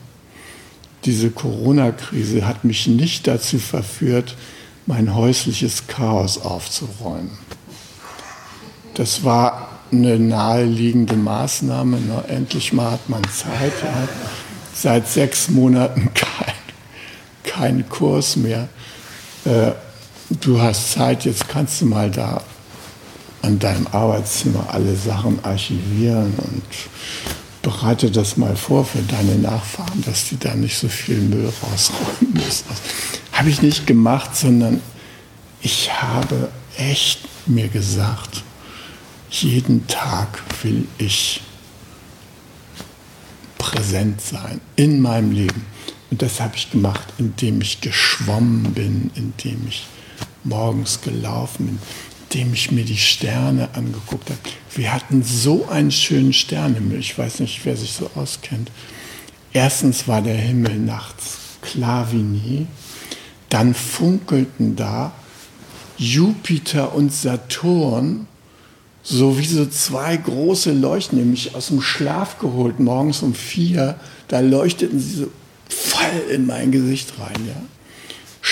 Diese 1.04 1.30
Corona-Krise 1.30 2.46
hat 2.46 2.64
mich 2.64 2.86
nicht 2.86 3.26
dazu 3.26 3.58
verführt, 3.58 4.36
mein 4.86 5.14
häusliches 5.14 5.86
Chaos 5.86 6.38
aufzuräumen. 6.38 7.38
Das 8.94 9.24
war 9.24 9.68
eine 9.92 10.18
naheliegende 10.18 11.16
Maßnahme. 11.16 11.98
Na, 12.06 12.22
endlich 12.28 12.72
mal 12.72 12.92
hat 12.92 13.08
man 13.08 13.22
Zeit. 13.24 13.72
Ja. 13.82 14.08
Seit 14.74 15.08
sechs 15.08 15.48
Monaten 15.48 16.10
kein, 16.14 16.54
kein 17.44 17.88
Kurs 17.88 18.36
mehr. 18.36 18.68
Äh, 19.44 19.72
du 20.28 20.60
hast 20.60 20.92
Zeit, 20.92 21.24
jetzt 21.24 21.48
kannst 21.48 21.80
du 21.80 21.86
mal 21.86 22.10
da 22.10 22.42
an 23.42 23.58
deinem 23.58 23.86
Arbeitszimmer 23.86 24.66
alle 24.68 24.94
Sachen 24.94 25.42
archivieren 25.44 26.34
und 26.36 26.62
bereite 27.62 28.10
das 28.10 28.36
mal 28.36 28.56
vor 28.56 28.84
für 28.84 29.02
deine 29.02 29.36
Nachfahren, 29.36 30.02
dass 30.04 30.28
die 30.28 30.38
da 30.38 30.54
nicht 30.54 30.78
so 30.78 30.88
viel 30.88 31.18
Müll 31.18 31.52
rausräumen 31.62 32.32
müssen. 32.32 32.64
Habe 33.32 33.50
ich 33.50 33.62
nicht 33.62 33.86
gemacht, 33.86 34.34
sondern 34.34 34.80
ich 35.62 35.90
habe 36.00 36.50
echt 36.76 37.20
mir 37.46 37.68
gesagt, 37.68 38.42
jeden 39.30 39.86
Tag 39.86 40.42
will 40.62 40.86
ich 40.98 41.42
präsent 43.58 44.20
sein 44.20 44.60
in 44.76 45.00
meinem 45.00 45.32
Leben. 45.32 45.66
Und 46.10 46.22
das 46.22 46.40
habe 46.40 46.56
ich 46.56 46.70
gemacht, 46.70 47.12
indem 47.18 47.60
ich 47.60 47.80
geschwommen 47.80 48.72
bin, 48.72 49.10
indem 49.14 49.68
ich 49.68 49.86
morgens 50.42 51.00
gelaufen 51.02 51.66
bin, 51.66 51.78
indem 52.32 52.54
ich 52.54 52.70
mir 52.70 52.84
die 52.84 52.96
Sterne 52.96 53.70
angeguckt 53.74 54.30
habe. 54.30 54.38
Wir 54.74 54.92
hatten 54.92 55.22
so 55.24 55.68
einen 55.68 55.90
schönen 55.90 56.32
Sternenhimmel. 56.32 56.98
Ich 57.00 57.18
weiß 57.18 57.40
nicht, 57.40 57.60
wer 57.64 57.76
sich 57.76 57.92
so 57.92 58.10
auskennt. 58.14 58.70
Erstens 59.52 60.06
war 60.06 60.22
der 60.22 60.36
Himmel 60.36 60.78
nachts 60.78 61.38
klar 61.60 62.12
wie 62.12 62.22
nie. 62.22 62.66
Dann 63.48 63.74
funkelten 63.74 64.76
da 64.76 65.12
Jupiter 65.98 66.94
und 66.94 67.12
Saturn 67.12 68.26
so 69.02 69.38
wie 69.38 69.46
so 69.46 69.66
zwei 69.66 70.16
große 70.16 70.72
Leuchten, 70.72 71.18
nämlich 71.18 71.54
aus 71.54 71.68
dem 71.68 71.80
Schlaf 71.80 72.38
geholt, 72.38 72.78
morgens 72.80 73.22
um 73.22 73.34
vier, 73.34 73.98
da 74.28 74.40
leuchteten 74.40 75.00
sie 75.00 75.16
so 75.16 75.30
voll 75.68 76.30
in 76.32 76.46
mein 76.46 76.70
Gesicht 76.70 77.14
rein. 77.18 77.46
Ja. 77.46 77.60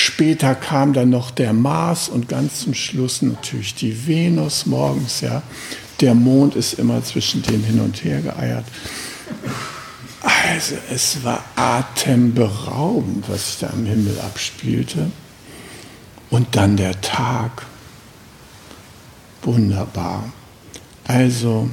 Später 0.08 0.54
kam 0.54 0.94
dann 0.94 1.10
noch 1.10 1.30
der 1.30 1.52
Mars 1.52 2.08
und 2.08 2.30
ganz 2.30 2.60
zum 2.60 2.72
Schluss 2.72 3.20
natürlich 3.20 3.74
die 3.74 4.06
Venus 4.06 4.64
morgens. 4.64 5.20
Ja. 5.20 5.42
Der 6.00 6.14
Mond 6.14 6.56
ist 6.56 6.72
immer 6.78 7.04
zwischen 7.04 7.42
denen 7.42 7.62
hin 7.62 7.78
und 7.78 8.02
her 8.02 8.22
geeiert. 8.22 8.64
Also 10.22 10.76
es 10.90 11.22
war 11.24 11.44
atemberaubend, 11.56 13.28
was 13.28 13.48
sich 13.48 13.58
da 13.58 13.68
am 13.68 13.84
Himmel 13.84 14.18
abspielte. 14.20 15.10
Und 16.30 16.56
dann 16.56 16.78
der 16.78 16.98
Tag. 17.02 17.66
Wunderbar. 19.42 20.32
Also, 21.04 21.68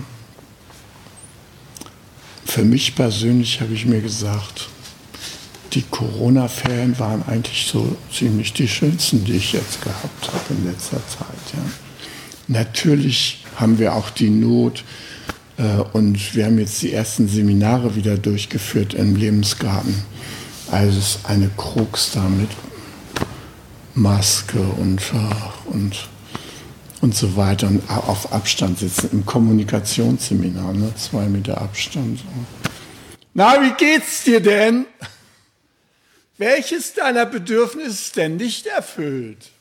für 2.46 2.64
mich 2.64 2.96
persönlich 2.96 3.62
habe 3.62 3.74
ich 3.74 3.86
mir 3.86 4.02
gesagt, 4.02 4.68
die 5.76 5.84
Corona-Ferien 5.84 6.98
waren 7.00 7.24
eigentlich 7.28 7.68
so 7.68 7.96
ziemlich 8.12 8.54
die 8.54 8.68
schönsten, 8.68 9.26
die 9.26 9.34
ich 9.34 9.54
jetzt 9.54 9.82
gehabt 9.82 10.28
habe 10.28 10.54
in 10.58 10.66
letzter 10.66 11.06
Zeit. 11.08 11.54
Ja. 11.54 11.60
Natürlich 12.48 13.46
haben 13.58 13.78
wir 13.78 13.94
auch 13.94 14.10
die 14.10 14.30
Not 14.30 14.84
äh, 15.58 15.82
und 15.94 16.34
wir 16.34 16.46
haben 16.46 16.58
jetzt 16.58 16.82
die 16.82 16.94
ersten 16.94 17.28
Seminare 17.28 17.96
wieder 17.96 18.18
durchgeführt 18.18 18.94
im 18.94 19.16
Lebensgarten. 19.16 19.96
Also 20.72 20.98
es 20.98 21.16
ist 21.16 21.20
eine 21.26 21.50
Krux 21.58 22.12
da 22.14 22.24
mit 22.24 22.50
Maske 23.94 24.60
und, 24.60 25.02
äh, 25.02 25.72
und 25.72 26.08
und 27.02 27.14
so 27.14 27.36
weiter 27.38 27.68
und 27.68 27.88
auf 27.88 28.34
Abstand 28.34 28.80
sitzen 28.80 29.10
im 29.12 29.26
Kommunikationsseminar, 29.26 30.74
ne? 30.74 30.92
zwei 30.98 31.28
Meter 31.28 31.62
Abstand. 31.62 32.22
Na, 33.36 33.62
wie 33.62 33.74
geht's 33.78 34.24
dir 34.24 34.40
denn? 34.40 34.88
Welches 36.38 36.94
deiner 36.94 37.26
Bedürfnisse 37.26 37.90
ist 37.90 38.16
denn 38.18 38.36
nicht 38.36 38.68
erfüllt? 38.68 39.52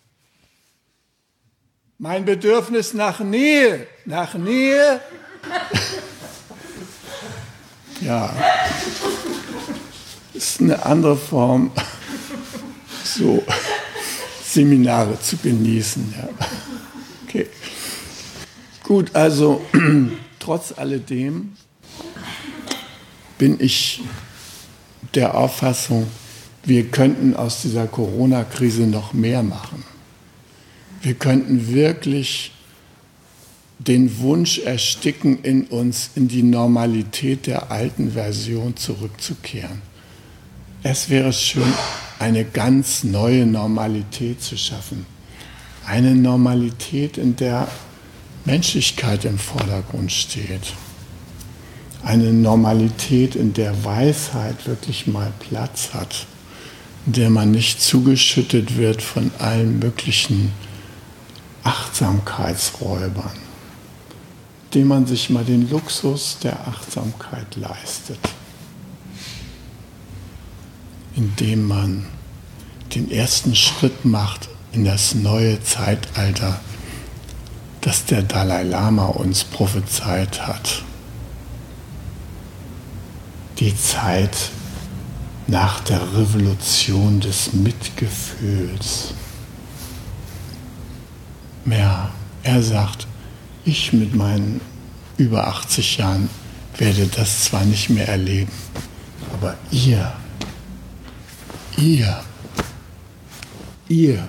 Mein 1.98 2.24
Bedürfnis 2.24 2.94
nach 2.94 3.20
Nähe, 3.20 3.86
nach 4.04 4.34
Nähe. 4.34 5.00
ja, 8.00 8.34
ist 10.32 10.60
eine 10.60 10.84
andere 10.84 11.16
Form, 11.16 11.70
so 13.04 13.44
Seminare 14.44 15.20
zu 15.20 15.36
genießen. 15.36 16.12
Ja. 16.16 16.28
Okay. 17.26 17.46
Gut, 18.82 19.14
also 19.14 19.64
trotz 20.40 20.72
alledem 20.76 21.56
bin 23.38 23.60
ich 23.60 24.02
der 25.14 25.34
Auffassung, 25.34 26.08
wir 26.64 26.84
könnten 26.84 27.36
aus 27.36 27.62
dieser 27.62 27.86
Corona-Krise 27.86 28.82
noch 28.82 29.12
mehr 29.12 29.42
machen. 29.42 29.84
Wir 31.02 31.14
könnten 31.14 31.74
wirklich 31.74 32.52
den 33.78 34.18
Wunsch 34.20 34.58
ersticken, 34.58 35.42
in 35.42 35.64
uns 35.64 36.10
in 36.14 36.28
die 36.28 36.42
Normalität 36.42 37.46
der 37.46 37.70
alten 37.70 38.12
Version 38.12 38.76
zurückzukehren. 38.76 39.82
Es 40.82 41.10
wäre 41.10 41.32
schön, 41.32 41.72
eine 42.18 42.44
ganz 42.44 43.04
neue 43.04 43.44
Normalität 43.44 44.42
zu 44.42 44.56
schaffen 44.56 45.04
eine 45.86 46.14
Normalität, 46.14 47.18
in 47.18 47.36
der 47.36 47.68
Menschlichkeit 48.44 49.24
im 49.24 49.38
Vordergrund 49.38 50.12
steht. 50.12 50.72
Eine 52.02 52.32
Normalität, 52.32 53.34
in 53.34 53.52
der 53.54 53.84
Weisheit 53.84 54.66
wirklich 54.66 55.06
mal 55.06 55.32
Platz 55.38 55.90
hat, 55.94 56.26
der 57.06 57.30
man 57.30 57.50
nicht 57.50 57.80
zugeschüttet 57.82 58.76
wird 58.76 59.02
von 59.02 59.30
allen 59.38 59.78
möglichen 59.78 60.52
Achtsamkeitsräubern, 61.62 63.30
indem 64.66 64.88
man 64.88 65.06
sich 65.06 65.30
mal 65.30 65.44
den 65.44 65.68
Luxus 65.68 66.38
der 66.42 66.66
Achtsamkeit 66.66 67.56
leistet, 67.56 68.20
indem 71.14 71.66
man 71.66 72.06
den 72.94 73.10
ersten 73.10 73.54
Schritt 73.54 74.04
macht 74.04 74.48
in 74.72 74.84
das 74.84 75.14
neue 75.14 75.62
Zeitalter 75.62 76.60
das 77.84 78.06
der 78.06 78.22
Dalai 78.22 78.62
Lama 78.62 79.06
uns 79.06 79.44
prophezeit 79.44 80.46
hat. 80.46 80.82
Die 83.58 83.76
Zeit 83.76 84.34
nach 85.46 85.80
der 85.80 86.00
Revolution 86.16 87.20
des 87.20 87.52
Mitgefühls. 87.52 89.14
Ja, 91.66 92.10
er 92.42 92.62
sagt, 92.62 93.06
ich 93.64 93.92
mit 93.92 94.14
meinen 94.14 94.60
über 95.16 95.46
80 95.46 95.98
Jahren 95.98 96.28
werde 96.76 97.06
das 97.06 97.44
zwar 97.44 97.64
nicht 97.64 97.90
mehr 97.90 98.08
erleben, 98.08 98.52
aber 99.32 99.56
ihr, 99.70 100.12
ihr, 101.76 102.20
ihr 103.88 104.28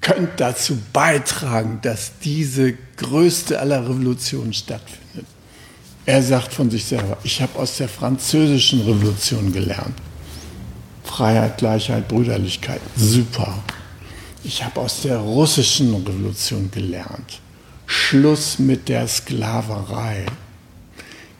könnt 0.00 0.40
dazu 0.40 0.78
beitragen, 0.92 1.78
dass 1.82 2.18
diese 2.18 2.74
größte 2.96 3.60
aller 3.60 3.84
Revolutionen 3.88 4.52
stattfindet. 4.52 5.26
Er 6.04 6.22
sagt 6.22 6.52
von 6.52 6.70
sich 6.70 6.84
selber, 6.84 7.16
ich 7.22 7.40
habe 7.40 7.58
aus 7.58 7.76
der 7.76 7.88
französischen 7.88 8.80
Revolution 8.80 9.52
gelernt. 9.52 9.94
Freiheit, 11.04 11.58
Gleichheit, 11.58 12.08
Brüderlichkeit, 12.08 12.80
super. 12.96 13.62
Ich 14.42 14.64
habe 14.64 14.80
aus 14.80 15.02
der 15.02 15.18
russischen 15.18 15.94
Revolution 15.94 16.70
gelernt. 16.72 17.40
Schluss 17.86 18.58
mit 18.58 18.88
der 18.88 19.06
Sklaverei. 19.06 20.26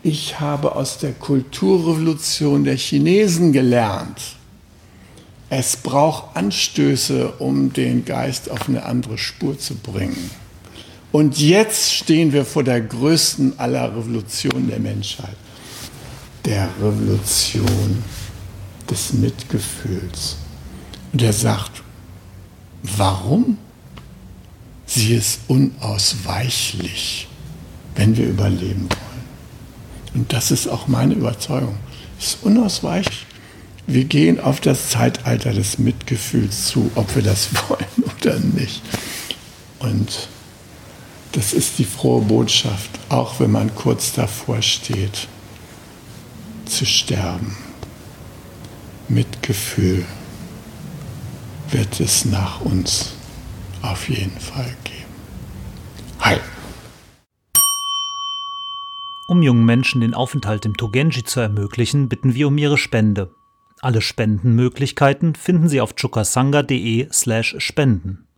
Ich 0.05 0.39
habe 0.39 0.77
aus 0.77 0.99
der 0.99 1.13
Kulturrevolution 1.13 2.63
der 2.63 2.77
Chinesen 2.77 3.53
gelernt. 3.53 4.37
Es 5.49 5.77
braucht 5.77 6.37
Anstöße, 6.37 7.33
um 7.39 7.73
den 7.73 8.05
Geist 8.05 8.51
auf 8.51 8.69
eine 8.69 8.85
andere 8.85 9.19
Spur 9.19 9.59
zu 9.59 9.75
bringen. 9.75 10.31
Und 11.13 11.39
jetzt 11.39 11.93
stehen 11.93 12.33
wir 12.33 12.47
vor 12.47 12.65
der 12.65 12.81
größten 12.81 13.59
aller 13.59 13.95
Revolutionen 13.95 14.69
der 14.69 14.81
Menschheit, 14.81 15.37
der 16.47 16.71
Revolution 16.81 18.03
des 18.91 19.13
Mitgefühls. 19.13 20.39
Und 21.13 21.21
er 21.21 21.35
sagt, 21.35 21.83
warum? 22.83 23.59
Sie 24.87 25.15
ist 25.15 25.41
unausweichlich, 25.49 27.29
wenn 27.95 28.17
wir 28.17 28.27
überleben 28.27 28.89
wollen. 28.89 29.25
Und 30.15 30.33
das 30.33 30.51
ist 30.51 30.67
auch 30.67 30.89
meine 30.89 31.15
Überzeugung. 31.15 31.77
Es 32.19 32.29
ist 32.29 32.43
unausweichlich. 32.43 33.27
Wir 33.87 34.05
gehen 34.05 34.41
auf 34.41 34.61
das 34.61 34.91
Zeitalter 34.91 35.53
des 35.53 35.79
Mitgefühls 35.79 36.67
zu, 36.67 36.91
ob 36.95 37.15
wir 37.15 37.23
das 37.23 37.49
wollen 37.69 38.11
oder 38.19 38.39
nicht. 38.39 38.81
Und 39.79 40.29
das 41.33 41.53
ist 41.53 41.79
die 41.79 41.85
frohe 41.85 42.23
Botschaft, 42.23 42.91
auch 43.09 43.41
wenn 43.41 43.51
man 43.51 43.75
kurz 43.75 44.13
davor 44.13 44.63
steht, 44.63 45.29
zu 46.67 46.87
sterben. 46.87 47.57
Mitgefühl 49.09 50.05
wird 51.71 52.01
es 52.01 52.25
nach 52.25 52.61
uns 52.61 53.15
auf 53.83 54.09
jeden 54.09 54.39
Fall 54.39 54.75
geben. 54.85 55.13
Hi. 56.21 56.37
Um 59.27 59.43
jungen 59.43 59.65
Menschen 59.65 60.03
den 60.03 60.15
Aufenthalt 60.15 60.67
im 60.67 60.77
Togenji 60.77 61.25
zu 61.25 61.41
ermöglichen, 61.41 62.09
bitten 62.09 62.35
wir 62.35 62.49
um 62.49 62.59
ihre 62.59 62.77
Spende. 62.77 63.35
Alle 63.81 64.01
Spendenmöglichkeiten 64.01 65.35
finden 65.35 65.69
Sie 65.69 65.81
auf 65.81 65.95
chukasanga.de 65.95 67.09
slash 67.11 67.57
spenden. 67.59 68.29